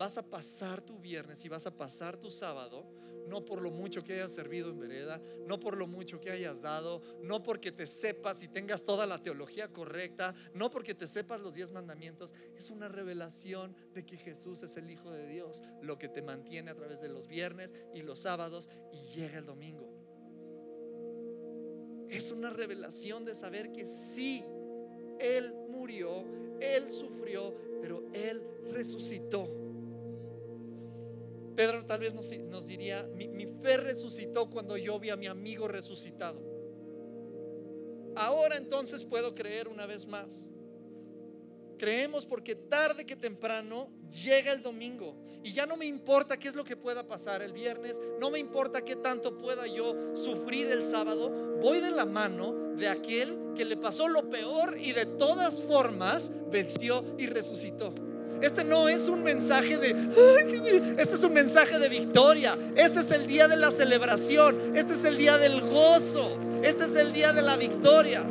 vas 0.00 0.16
a 0.16 0.22
pasar 0.22 0.80
tu 0.80 0.98
viernes 0.98 1.44
y 1.44 1.50
vas 1.50 1.66
a 1.66 1.76
pasar 1.76 2.16
tu 2.16 2.30
sábado, 2.30 2.86
no 3.28 3.44
por 3.44 3.60
lo 3.60 3.70
mucho 3.70 4.02
que 4.02 4.14
hayas 4.14 4.32
servido 4.32 4.70
en 4.70 4.78
vereda, 4.78 5.20
no 5.44 5.60
por 5.60 5.76
lo 5.76 5.86
mucho 5.86 6.18
que 6.18 6.30
hayas 6.30 6.62
dado, 6.62 7.02
no 7.20 7.42
porque 7.42 7.70
te 7.70 7.86
sepas 7.86 8.42
y 8.42 8.48
tengas 8.48 8.82
toda 8.82 9.04
la 9.04 9.18
teología 9.18 9.68
correcta, 9.68 10.34
no 10.54 10.70
porque 10.70 10.94
te 10.94 11.06
sepas 11.06 11.42
los 11.42 11.52
diez 11.52 11.70
mandamientos, 11.70 12.32
es 12.56 12.70
una 12.70 12.88
revelación 12.88 13.76
de 13.92 14.06
que 14.06 14.16
Jesús 14.16 14.62
es 14.62 14.74
el 14.78 14.90
Hijo 14.90 15.10
de 15.10 15.26
Dios, 15.26 15.62
lo 15.82 15.98
que 15.98 16.08
te 16.08 16.22
mantiene 16.22 16.70
a 16.70 16.74
través 16.74 17.02
de 17.02 17.10
los 17.10 17.28
viernes 17.28 17.74
y 17.92 18.00
los 18.00 18.20
sábados 18.20 18.70
y 18.94 19.02
llega 19.14 19.36
el 19.36 19.44
domingo. 19.44 19.86
Es 22.08 22.32
una 22.32 22.48
revelación 22.48 23.26
de 23.26 23.34
saber 23.34 23.70
que 23.70 23.86
sí, 23.86 24.42
Él 25.18 25.52
murió, 25.68 26.24
Él 26.58 26.88
sufrió, 26.88 27.54
pero 27.82 28.06
Él 28.14 28.42
resucitó. 28.72 29.69
Pedro 31.60 31.84
tal 31.84 32.00
vez 32.00 32.14
nos, 32.14 32.66
diría, 32.66 33.02
mi, 33.14 33.28
mi 33.28 33.44
fe 33.44 33.76
resucitó 33.76 34.48
cuando 34.48 34.78
yo 34.78 34.98
vi 34.98 35.10
a 35.10 35.16
mi 35.16 35.26
amigo 35.26 35.68
resucitado. 35.68 36.40
Ahora 38.16 38.56
entonces 38.56 39.04
puedo 39.04 39.34
creer 39.34 39.68
una 39.68 39.84
vez 39.84 40.06
más. 40.06 40.48
Creemos 41.76 42.24
porque 42.24 42.54
tarde 42.54 43.04
que 43.04 43.14
temprano 43.14 43.90
llega 44.10 44.52
el 44.52 44.62
domingo 44.62 45.22
y 45.44 45.52
ya 45.52 45.66
no 45.66 45.76
me 45.76 45.84
importa 45.84 46.38
qué 46.38 46.48
es 46.48 46.54
lo 46.54 46.64
que 46.64 46.78
pueda 46.78 47.06
pasar 47.06 47.42
el 47.42 47.52
viernes, 47.52 48.00
no 48.18 48.30
me 48.30 48.38
importa 48.38 48.82
qué 48.82 48.96
tanto 48.96 49.36
pueda 49.36 49.66
yo 49.66 50.16
sufrir 50.16 50.70
el 50.70 50.82
sábado, 50.82 51.58
voy 51.60 51.80
de 51.80 51.90
la 51.90 52.06
mano 52.06 52.74
de 52.74 52.88
aquel 52.88 53.52
que 53.54 53.66
le 53.66 53.76
pasó 53.76 54.08
lo 54.08 54.30
peor 54.30 54.78
y 54.80 54.92
de 54.92 55.04
todas 55.04 55.60
formas 55.60 56.30
venció 56.50 57.04
y 57.18 57.26
resucitó. 57.26 57.92
Este 58.42 58.64
no 58.64 58.88
es 58.88 59.08
un 59.08 59.22
mensaje 59.22 59.76
de, 59.76 59.88
"Ay, 59.88 60.46
qué- 60.62 60.94
este 60.98 61.14
es 61.14 61.22
un 61.22 61.32
mensaje 61.34 61.78
de 61.78 61.88
victoria. 61.88 62.56
Este 62.74 63.00
es 63.00 63.10
el 63.10 63.26
día 63.26 63.48
de 63.48 63.56
la 63.56 63.70
celebración. 63.70 64.76
Este 64.76 64.94
es 64.94 65.04
el 65.04 65.16
día 65.18 65.36
del 65.38 65.60
gozo. 65.60 66.38
Este 66.62 66.84
es 66.84 66.96
el 66.96 67.12
día 67.12 67.32
de 67.32 67.42
la 67.42 67.56
victoria. 67.56 68.24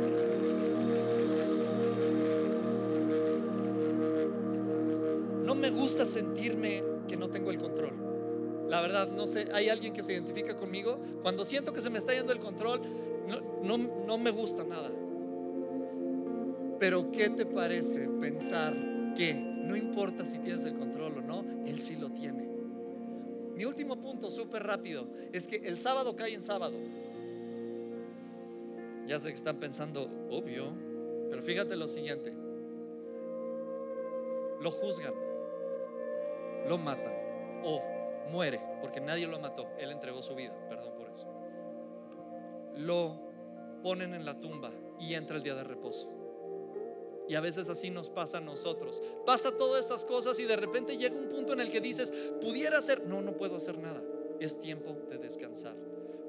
No 5.44 5.54
me 5.54 5.70
gusta 5.70 6.04
sentirme 6.04 6.82
que 7.08 7.16
no 7.16 7.28
tengo 7.28 7.50
el 7.50 7.58
control. 7.58 7.92
La 8.68 8.80
verdad, 8.80 9.08
no 9.08 9.26
sé, 9.26 9.48
¿hay 9.52 9.68
alguien 9.68 9.92
que 9.92 10.02
se 10.02 10.12
identifica 10.12 10.54
conmigo? 10.56 10.98
Cuando 11.22 11.44
siento 11.44 11.72
que 11.72 11.80
se 11.80 11.90
me 11.90 11.98
está 11.98 12.14
yendo 12.14 12.32
el 12.32 12.38
control, 12.38 12.80
no, 13.26 13.40
no, 13.78 14.04
no 14.06 14.18
me 14.18 14.30
gusta 14.30 14.62
nada. 14.62 14.90
Pero 16.78 17.10
¿qué 17.10 17.30
te 17.30 17.46
parece 17.46 18.08
pensar 18.20 18.74
que 19.16 19.49
no 19.64 19.76
importa 19.76 20.24
si 20.24 20.38
tienes 20.38 20.64
el 20.64 20.74
control 20.74 21.18
o 21.18 21.20
no, 21.22 21.44
Él 21.66 21.80
sí 21.80 21.96
lo 21.96 22.10
tiene? 22.10 22.48
Mi 23.54 23.64
último 23.64 23.96
punto, 23.96 24.30
súper 24.30 24.62
rápido, 24.62 25.06
es 25.32 25.46
que 25.46 25.56
el 25.56 25.78
sábado 25.78 26.16
cae 26.16 26.34
en 26.34 26.42
sábado. 26.42 26.78
Ya 29.06 29.20
sé 29.20 29.28
que 29.28 29.34
están 29.34 29.58
pensando, 29.58 30.08
obvio, 30.30 30.72
pero 31.30 31.42
fíjate 31.42 31.76
lo 31.76 31.86
siguiente. 31.88 32.32
Lo 34.60 34.70
juzgan, 34.70 35.14
lo 36.68 36.78
matan 36.78 37.12
o 37.64 37.82
muere, 38.30 38.60
porque 38.80 39.00
nadie 39.00 39.26
lo 39.26 39.38
mató, 39.38 39.68
Él 39.78 39.90
entregó 39.90 40.22
su 40.22 40.34
vida, 40.34 40.54
perdón 40.68 40.94
por 40.96 41.10
eso. 41.10 41.26
Lo 42.76 43.18
ponen 43.82 44.14
en 44.14 44.24
la 44.24 44.38
tumba 44.38 44.70
y 44.98 45.14
entra 45.14 45.36
el 45.36 45.42
día 45.42 45.54
de 45.54 45.64
reposo. 45.64 46.19
Y 47.30 47.36
a 47.36 47.40
veces 47.40 47.68
así 47.68 47.90
nos 47.90 48.10
pasa 48.10 48.38
a 48.38 48.40
nosotros. 48.40 49.00
Pasa 49.24 49.56
todas 49.56 49.84
estas 49.84 50.04
cosas 50.04 50.40
y 50.40 50.46
de 50.46 50.56
repente 50.56 50.96
llega 50.96 51.14
un 51.14 51.28
punto 51.28 51.52
en 51.52 51.60
el 51.60 51.70
que 51.70 51.80
dices, 51.80 52.12
pudiera 52.40 52.78
hacer, 52.78 53.06
no, 53.06 53.22
no 53.22 53.36
puedo 53.36 53.54
hacer 53.54 53.78
nada. 53.78 54.02
Es 54.40 54.58
tiempo 54.58 54.96
de 55.08 55.16
descansar. 55.16 55.76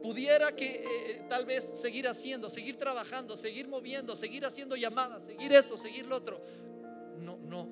Pudiera 0.03 0.55
que 0.55 0.75
eh, 0.75 0.83
eh, 0.85 1.25
tal 1.27 1.45
vez 1.45 1.63
seguir 1.73 2.07
haciendo, 2.07 2.49
seguir 2.49 2.75
trabajando, 2.75 3.35
seguir 3.35 3.67
moviendo, 3.67 4.15
seguir 4.15 4.45
haciendo 4.45 4.75
llamadas, 4.75 5.23
seguir 5.25 5.51
esto, 5.53 5.75
seguir 5.75 6.05
lo 6.05 6.17
otro. 6.17 6.39
No, 7.19 7.35
no. 7.35 7.67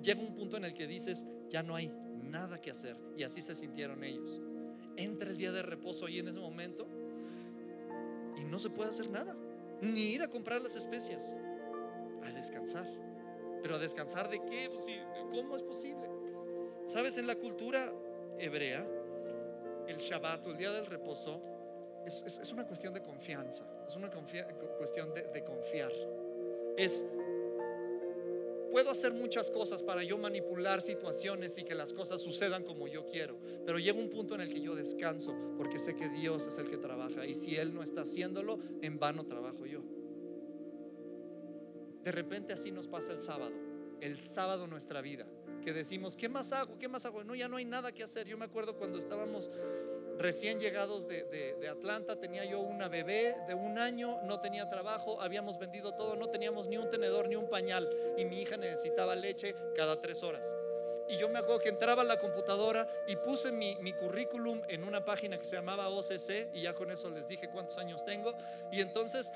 Llega 0.00 0.20
un 0.20 0.36
punto 0.36 0.56
en 0.56 0.66
el 0.66 0.72
que 0.72 0.86
dices, 0.86 1.24
ya 1.48 1.64
no 1.64 1.74
hay 1.74 1.90
nada 2.22 2.60
que 2.60 2.70
hacer. 2.70 2.96
Y 3.16 3.24
así 3.24 3.40
se 3.40 3.56
sintieron 3.56 4.04
ellos. 4.04 4.40
Entra 4.94 5.28
el 5.28 5.36
día 5.36 5.50
de 5.50 5.62
reposo 5.62 6.06
ahí 6.06 6.20
en 6.20 6.28
ese 6.28 6.38
momento 6.38 6.86
y 8.36 8.44
no 8.44 8.60
se 8.60 8.70
puede 8.70 8.90
hacer 8.90 9.10
nada. 9.10 9.34
Ni 9.80 10.02
ir 10.02 10.22
a 10.22 10.28
comprar 10.28 10.62
las 10.62 10.76
especias. 10.76 11.34
A 12.24 12.32
descansar. 12.32 12.86
Pero 13.62 13.76
a 13.76 13.78
descansar 13.78 14.28
de 14.28 14.40
qué? 14.40 14.68
Pues 14.70 14.86
¿Cómo 15.30 15.56
es 15.56 15.62
posible? 15.62 16.08
Sabes, 16.86 17.18
en 17.18 17.26
la 17.26 17.36
cultura 17.36 17.92
hebrea, 18.38 18.86
el 19.86 19.96
Shabbat, 19.96 20.46
el 20.46 20.56
día 20.56 20.72
del 20.72 20.86
reposo, 20.86 21.42
es, 22.06 22.50
una 22.52 22.66
cuestión 22.66 22.94
de 22.94 23.02
confianza. 23.02 23.64
Es 23.86 23.96
una 23.96 24.10
cuestión 24.78 25.12
de, 25.12 25.22
de 25.24 25.44
confiar. 25.44 25.92
Es 26.76 27.06
Puedo 28.70 28.90
hacer 28.90 29.12
muchas 29.12 29.50
cosas 29.50 29.82
para 29.82 30.04
yo 30.04 30.16
manipular 30.16 30.80
situaciones 30.80 31.58
y 31.58 31.64
que 31.64 31.74
las 31.74 31.92
cosas 31.92 32.22
sucedan 32.22 32.62
como 32.62 32.86
yo 32.86 33.04
quiero, 33.04 33.36
pero 33.66 33.80
llega 33.80 33.98
un 33.98 34.08
punto 34.08 34.36
en 34.36 34.42
el 34.42 34.52
que 34.52 34.60
yo 34.60 34.76
descanso 34.76 35.34
porque 35.56 35.80
sé 35.80 35.96
que 35.96 36.08
Dios 36.08 36.46
es 36.46 36.56
el 36.56 36.70
que 36.70 36.76
trabaja 36.76 37.26
y 37.26 37.34
si 37.34 37.56
Él 37.56 37.74
no 37.74 37.82
está 37.82 38.02
haciéndolo, 38.02 38.60
en 38.80 39.00
vano 39.00 39.26
trabajo 39.26 39.66
yo. 39.66 39.80
De 42.04 42.12
repente 42.12 42.52
así 42.52 42.70
nos 42.70 42.88
pasa 42.88 43.12
el 43.12 43.20
sábado, 43.20 43.52
el 44.00 44.20
sábado 44.20 44.66
nuestra 44.66 45.00
vida, 45.00 45.26
que 45.62 45.72
decimos, 45.72 46.16
¿qué 46.16 46.28
más 46.28 46.52
hago? 46.52 46.78
¿Qué 46.78 46.88
más 46.88 47.04
hago? 47.04 47.22
No, 47.24 47.34
ya 47.34 47.48
no 47.48 47.58
hay 47.58 47.64
nada 47.64 47.92
que 47.92 48.02
hacer. 48.02 48.26
Yo 48.26 48.38
me 48.38 48.46
acuerdo 48.46 48.76
cuando 48.76 48.98
estábamos 48.98 49.50
recién 50.20 50.60
llegados 50.60 51.08
de, 51.08 51.68
Atlanta, 51.70 52.16
tenía 52.16 52.44
yo 52.44 52.60
una 52.60 52.88
bebé 52.88 53.36
de 53.46 53.54
un 53.54 53.78
año, 53.78 54.18
no 54.24 54.40
tenía 54.40 54.68
trabajo, 54.68 55.20
habíamos 55.20 55.58
vendido 55.58 55.94
todo, 55.94 56.14
no 56.16 56.28
teníamos 56.28 56.68
ni 56.68 56.76
un 56.76 56.90
tenedor 56.90 57.28
ni 57.28 57.36
un 57.36 57.48
pañal 57.48 57.88
y 58.18 58.24
mi 58.24 58.40
hija 58.40 58.56
necesitaba 58.56 59.14
leche 59.14 59.54
cada 59.74 60.00
tres 60.00 60.22
horas. 60.22 60.54
Y 61.08 61.16
yo 61.16 61.28
me 61.28 61.38
acuerdo 61.38 61.60
que 61.60 61.70
entraba 61.70 62.02
a 62.02 62.04
la 62.04 62.18
computadora 62.18 62.88
y 63.08 63.16
puse 63.16 63.50
mi, 63.50 63.74
mi, 63.76 63.92
currículum 63.92 64.60
en 64.68 64.84
una 64.84 65.04
página 65.04 65.38
que 65.38 65.44
se 65.44 65.56
llamaba 65.56 65.88
OCC 65.88 66.54
y 66.54 66.62
ya 66.62 66.74
con 66.74 66.90
eso 66.90 67.10
les 67.10 67.26
dije 67.26 67.48
cuántos 67.48 67.78
años 67.78 68.04
tengo. 68.04 68.34
Y 68.70 68.80
entonces 68.80 69.32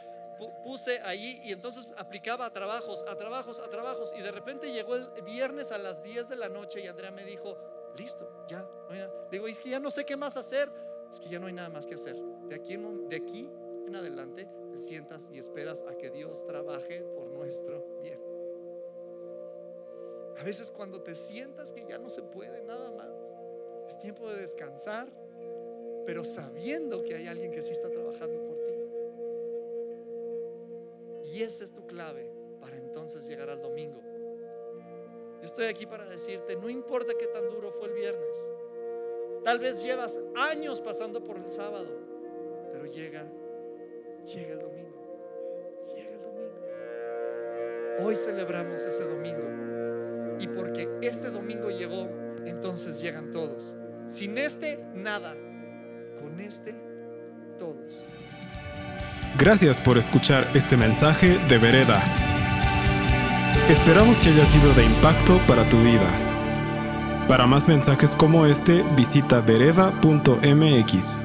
puse 0.62 1.00
ahí 1.00 1.40
y 1.44 1.52
entonces 1.52 1.88
aplicaba 1.96 2.46
a 2.46 2.52
trabajos, 2.52 3.04
a 3.08 3.16
trabajos, 3.16 3.60
a 3.60 3.68
trabajos. 3.68 4.14
Y 4.16 4.22
de 4.22 4.30
repente 4.30 4.72
llegó 4.72 4.96
el 4.96 5.10
viernes 5.22 5.72
a 5.72 5.78
las 5.78 6.02
10 6.02 6.28
de 6.28 6.36
la 6.36 6.48
noche 6.48 6.80
y 6.80 6.86
Andrea 6.86 7.10
me 7.10 7.24
dijo, 7.24 7.56
listo, 7.96 8.46
ya. 8.48 8.66
Digo, 9.30 9.46
es 9.46 9.58
que 9.58 9.70
ya 9.70 9.80
no 9.80 9.90
sé 9.90 10.04
qué 10.04 10.16
más 10.16 10.36
hacer. 10.36 10.70
Es 11.10 11.20
que 11.20 11.28
ya 11.28 11.38
no 11.38 11.46
hay 11.46 11.52
nada 11.52 11.68
más 11.68 11.86
que 11.86 11.94
hacer. 11.94 12.16
De 12.48 12.54
aquí, 12.54 12.74
en, 12.74 13.08
de 13.08 13.16
aquí 13.16 13.48
en 13.86 13.96
adelante 13.96 14.48
te 14.70 14.78
sientas 14.78 15.30
y 15.32 15.38
esperas 15.38 15.84
a 15.88 15.96
que 15.96 16.10
Dios 16.10 16.44
trabaje 16.44 17.02
por 17.02 17.28
nuestro 17.28 18.00
bien. 18.02 18.20
A 20.38 20.42
veces 20.42 20.70
cuando 20.70 21.00
te 21.02 21.14
sientas 21.14 21.72
que 21.72 21.84
ya 21.86 21.98
no 21.98 22.08
se 22.08 22.22
puede 22.22 22.62
nada 22.62 22.90
más, 22.90 23.10
es 23.88 23.98
tiempo 23.98 24.28
de 24.28 24.40
descansar, 24.40 25.08
pero 26.04 26.24
sabiendo 26.24 27.02
que 27.02 27.14
hay 27.14 27.28
alguien 27.28 27.52
que 27.52 27.62
sí 27.62 27.72
está 27.72 27.88
trabajando 27.90 28.42
por. 28.42 28.53
Y 31.34 31.42
esa 31.42 31.64
es 31.64 31.72
tu 31.72 31.86
clave 31.86 32.30
para 32.60 32.76
entonces 32.76 33.26
llegar 33.26 33.50
al 33.50 33.60
domingo 33.60 34.00
estoy 35.44 35.66
aquí 35.66 35.86
para 35.86 36.06
decirte, 36.06 36.56
no 36.56 36.68
importa 36.68 37.12
qué 37.18 37.26
tan 37.26 37.48
duro 37.50 37.70
fue 37.72 37.88
el 37.88 37.94
viernes. 37.94 38.50
Tal 39.44 39.58
vez 39.58 39.82
llevas 39.82 40.20
años 40.34 40.80
pasando 40.80 41.22
por 41.22 41.36
el 41.36 41.50
sábado, 41.50 41.88
pero 42.72 42.86
llega, 42.86 43.26
llega 44.24 44.54
el 44.54 44.60
domingo. 44.60 44.96
Llega 45.94 46.14
el 46.14 46.22
domingo. 46.22 46.54
Hoy 48.00 48.16
celebramos 48.16 48.84
ese 48.84 49.04
domingo. 49.04 50.38
Y 50.40 50.48
porque 50.48 50.88
este 51.02 51.30
domingo 51.30 51.70
llegó, 51.70 52.08
entonces 52.44 53.00
llegan 53.00 53.30
todos. 53.30 53.76
Sin 54.08 54.38
este, 54.38 54.78
nada. 54.94 55.34
Con 56.20 56.40
este, 56.40 56.74
todos. 57.58 58.04
Gracias 59.36 59.80
por 59.80 59.98
escuchar 59.98 60.48
este 60.54 60.76
mensaje 60.76 61.38
de 61.48 61.58
Vereda. 61.58 62.00
Esperamos 63.68 64.16
que 64.18 64.28
haya 64.28 64.46
sido 64.46 64.72
de 64.74 64.84
impacto 64.84 65.38
para 65.48 65.68
tu 65.68 65.76
vida. 65.82 66.08
Para 67.26 67.46
más 67.46 67.66
mensajes 67.66 68.14
como 68.14 68.46
este, 68.46 68.84
visita 68.96 69.40
vereda.mx. 69.40 71.23